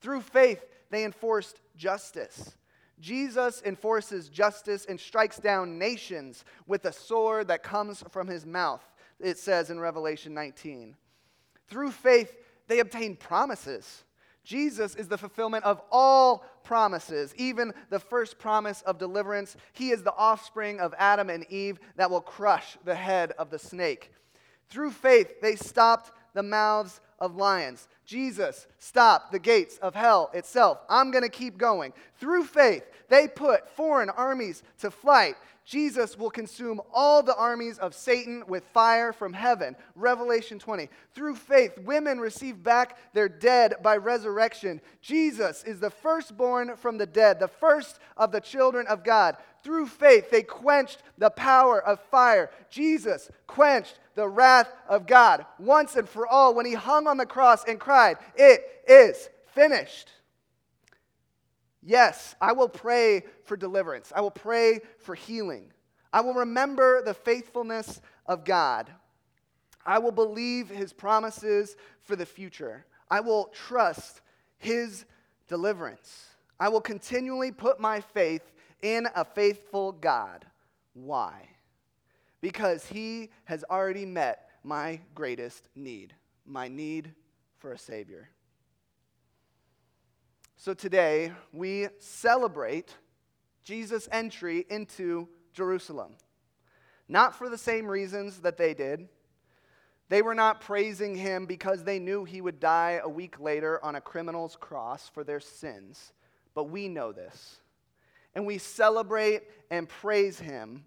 Through 0.00 0.20
faith, 0.22 0.64
they 0.90 1.04
enforced 1.04 1.60
justice. 1.76 2.56
Jesus 3.00 3.62
enforces 3.64 4.28
justice 4.28 4.86
and 4.88 4.98
strikes 4.98 5.38
down 5.38 5.78
nations 5.78 6.44
with 6.66 6.84
a 6.86 6.92
sword 6.92 7.48
that 7.48 7.62
comes 7.62 8.02
from 8.10 8.26
his 8.26 8.46
mouth, 8.46 8.82
it 9.20 9.38
says 9.38 9.70
in 9.70 9.78
Revelation 9.78 10.32
19. 10.32 10.96
Through 11.68 11.90
faith, 11.90 12.34
they 12.68 12.78
obtain 12.80 13.16
promises. 13.16 14.04
Jesus 14.44 14.94
is 14.94 15.08
the 15.08 15.18
fulfillment 15.18 15.64
of 15.64 15.82
all 15.90 16.44
promises, 16.62 17.34
even 17.36 17.74
the 17.90 17.98
first 17.98 18.38
promise 18.38 18.80
of 18.82 18.96
deliverance. 18.96 19.56
He 19.72 19.90
is 19.90 20.02
the 20.04 20.14
offspring 20.14 20.78
of 20.78 20.94
Adam 20.98 21.28
and 21.28 21.44
Eve 21.50 21.80
that 21.96 22.10
will 22.10 22.20
crush 22.20 22.78
the 22.84 22.94
head 22.94 23.32
of 23.32 23.50
the 23.50 23.58
snake. 23.58 24.12
Through 24.68 24.92
faith, 24.92 25.40
they 25.42 25.56
stopped 25.56 26.12
the 26.32 26.44
mouths 26.44 27.00
of 27.18 27.34
lions. 27.34 27.88
Jesus 28.06 28.68
stopped 28.78 29.32
the 29.32 29.38
gates 29.38 29.78
of 29.78 29.94
hell 29.94 30.30
itself. 30.32 30.78
I'm 30.88 31.10
going 31.10 31.24
to 31.24 31.28
keep 31.28 31.58
going. 31.58 31.92
Through 32.20 32.44
faith, 32.44 32.84
they 33.08 33.26
put 33.26 33.68
foreign 33.70 34.10
armies 34.10 34.62
to 34.78 34.90
flight. 34.90 35.34
Jesus 35.66 36.16
will 36.16 36.30
consume 36.30 36.80
all 36.94 37.24
the 37.24 37.34
armies 37.34 37.78
of 37.78 37.92
Satan 37.92 38.44
with 38.46 38.62
fire 38.72 39.12
from 39.12 39.32
heaven. 39.32 39.74
Revelation 39.96 40.60
20. 40.60 40.88
Through 41.12 41.34
faith, 41.34 41.76
women 41.78 42.20
receive 42.20 42.62
back 42.62 42.96
their 43.12 43.28
dead 43.28 43.74
by 43.82 43.96
resurrection. 43.96 44.80
Jesus 45.02 45.64
is 45.64 45.80
the 45.80 45.90
firstborn 45.90 46.76
from 46.76 46.98
the 46.98 47.06
dead, 47.06 47.40
the 47.40 47.48
first 47.48 47.98
of 48.16 48.30
the 48.30 48.40
children 48.40 48.86
of 48.86 49.02
God. 49.02 49.36
Through 49.64 49.88
faith, 49.88 50.30
they 50.30 50.44
quenched 50.44 51.02
the 51.18 51.30
power 51.30 51.82
of 51.82 51.98
fire. 51.98 52.50
Jesus 52.70 53.28
quenched 53.48 53.98
the 54.14 54.28
wrath 54.28 54.72
of 54.88 55.08
God 55.08 55.44
once 55.58 55.96
and 55.96 56.08
for 56.08 56.28
all 56.28 56.54
when 56.54 56.66
he 56.66 56.74
hung 56.74 57.08
on 57.08 57.16
the 57.16 57.26
cross 57.26 57.64
and 57.64 57.80
cried, 57.96 58.18
It 58.36 58.62
is 58.86 59.30
finished. 59.54 60.10
Yes, 61.82 62.34
I 62.40 62.52
will 62.52 62.68
pray 62.68 63.24
for 63.44 63.56
deliverance. 63.56 64.12
I 64.14 64.20
will 64.20 64.30
pray 64.30 64.80
for 64.98 65.14
healing. 65.14 65.72
I 66.12 66.20
will 66.20 66.34
remember 66.34 67.02
the 67.02 67.14
faithfulness 67.14 68.02
of 68.26 68.44
God. 68.44 68.90
I 69.84 69.98
will 69.98 70.12
believe 70.12 70.68
his 70.68 70.92
promises 70.92 71.76
for 72.02 72.16
the 72.16 72.26
future. 72.26 72.84
I 73.10 73.20
will 73.20 73.46
trust 73.46 74.20
his 74.58 75.06
deliverance. 75.48 76.26
I 76.58 76.68
will 76.68 76.80
continually 76.80 77.52
put 77.52 77.80
my 77.80 78.00
faith 78.00 78.42
in 78.82 79.06
a 79.14 79.24
faithful 79.24 79.92
God. 79.92 80.44
Why? 80.92 81.48
Because 82.42 82.86
he 82.86 83.30
has 83.44 83.64
already 83.70 84.04
met 84.04 84.50
my 84.64 85.00
greatest 85.14 85.68
need 85.74 86.14
my 86.46 86.68
need 86.68 87.12
for 87.66 87.72
a 87.72 87.78
Savior. 87.78 88.28
So 90.56 90.72
today, 90.72 91.32
we 91.52 91.88
celebrate 91.98 92.94
Jesus' 93.64 94.08
entry 94.12 94.64
into 94.70 95.28
Jerusalem. 95.52 96.12
Not 97.08 97.34
for 97.34 97.48
the 97.48 97.58
same 97.58 97.88
reasons 97.88 98.38
that 98.42 98.56
they 98.56 98.72
did. 98.72 99.08
They 100.08 100.22
were 100.22 100.36
not 100.36 100.60
praising 100.60 101.16
him 101.16 101.44
because 101.44 101.82
they 101.82 101.98
knew 101.98 102.24
he 102.24 102.40
would 102.40 102.60
die 102.60 103.00
a 103.02 103.08
week 103.08 103.40
later 103.40 103.84
on 103.84 103.96
a 103.96 104.00
criminal's 104.00 104.54
cross 104.54 105.10
for 105.12 105.24
their 105.24 105.40
sins. 105.40 106.12
But 106.54 106.70
we 106.70 106.86
know 106.86 107.10
this. 107.10 107.62
And 108.36 108.46
we 108.46 108.58
celebrate 108.58 109.42
and 109.72 109.88
praise 109.88 110.38
him 110.38 110.84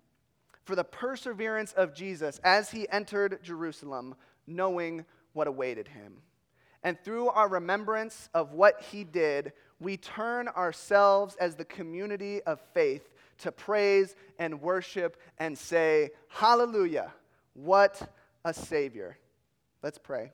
for 0.64 0.78
the 0.78 0.86
perseverance 0.86 1.74
of 1.74 1.94
Jesus 1.94 2.40
as 2.42 2.72
he 2.72 2.88
entered 2.88 3.44
Jerusalem, 3.44 4.16
knowing 4.48 5.04
what 5.34 5.48
awaited 5.48 5.90
him. 5.90 6.22
And 6.84 6.98
through 7.04 7.30
our 7.30 7.48
remembrance 7.48 8.30
of 8.34 8.54
what 8.54 8.82
he 8.82 9.04
did, 9.04 9.54
we 9.80 9.98
turn 9.98 10.48
ourselves 10.50 11.36
as 11.36 11.56
the 11.56 11.66
community 11.66 12.42
of 12.44 12.60
faith 12.74 13.10
to 13.40 13.52
praise 13.52 14.16
and 14.38 14.62
worship 14.62 15.18
and 15.38 15.58
say, 15.58 16.12
Hallelujah, 16.28 17.14
what 17.54 18.02
a 18.46 18.54
Savior. 18.54 19.18
Let's 19.82 19.98
pray. 19.98 20.32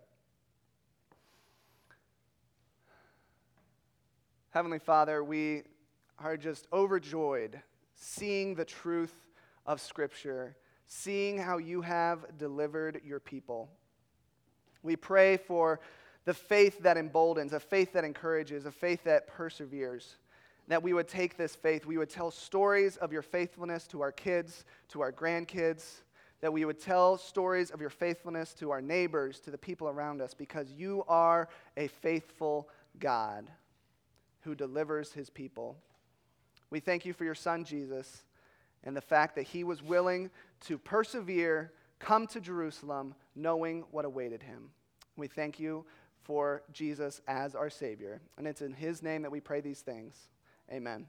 Heavenly 4.50 4.80
Father, 4.80 5.24
we 5.24 5.64
are 6.18 6.38
just 6.38 6.68
overjoyed 6.72 7.62
seeing 7.96 8.56
the 8.56 8.66
truth 8.66 9.14
of 9.66 9.82
Scripture, 9.82 10.56
seeing 10.88 11.38
how 11.38 11.58
you 11.58 11.82
have 11.82 12.38
delivered 12.38 13.02
your 13.04 13.20
people. 13.20 13.70
We 14.82 14.96
pray 14.96 15.38
for 15.38 15.80
the 16.26 16.34
faith 16.34 16.82
that 16.82 16.98
emboldens, 16.98 17.54
a 17.54 17.60
faith 17.60 17.94
that 17.94 18.04
encourages, 18.04 18.66
a 18.66 18.72
faith 18.72 19.04
that 19.04 19.28
perseveres. 19.28 20.16
That 20.68 20.82
we 20.82 20.94
would 20.94 21.08
take 21.08 21.38
this 21.38 21.56
faith, 21.56 21.86
we 21.86 22.00
would 22.00 22.10
tell 22.10 22.32
stories 22.32 22.98
of 22.98 23.14
your 23.14 23.22
faithfulness 23.22 23.86
to 23.88 24.02
our 24.02 24.12
kids, 24.12 24.66
to 24.90 25.02
our 25.02 25.12
grandkids, 25.12 26.02
that 26.42 26.52
we 26.52 26.66
would 26.66 26.80
tell 26.80 27.18
stories 27.18 27.70
of 27.70 27.80
your 27.80 27.92
faithfulness 27.92 28.54
to 28.56 28.72
our 28.72 28.82
neighbors, 28.82 29.40
to 29.42 29.52
the 29.52 29.58
people 29.58 29.88
around 29.88 30.22
us, 30.22 30.34
because 30.34 30.72
you 30.72 31.04
are 31.08 31.48
a 31.78 31.88
faithful 31.88 32.68
God 33.00 33.50
who 34.42 34.56
delivers 34.56 35.14
his 35.14 35.30
people. 35.30 35.78
We 36.72 36.80
thank 36.80 37.06
you 37.06 37.14
for 37.14 37.26
your 37.26 37.36
son, 37.36 37.64
Jesus, 37.64 38.24
and 38.84 38.98
the 38.98 39.02
fact 39.02 39.36
that 39.36 39.44
he 39.44 39.64
was 39.64 39.84
willing 39.84 40.30
to 40.62 40.78
persevere, 40.78 41.72
come 42.00 42.28
to 42.28 42.42
Jerusalem, 42.42 43.16
knowing 43.36 43.86
what 43.92 44.06
awaited 44.06 44.44
him. 44.44 44.70
We 45.18 45.28
thank 45.28 45.60
you 45.60 45.86
for 46.26 46.64
Jesus 46.74 47.22
as 47.28 47.56
our 47.56 47.70
Savior. 47.70 48.22
And 48.38 48.48
it's 48.48 48.62
in 48.62 48.74
His 48.74 49.02
name 49.02 49.22
that 49.22 49.32
we 49.32 49.40
pray 49.40 49.62
these 49.62 49.82
things. 49.82 50.16
Amen. 50.72 51.06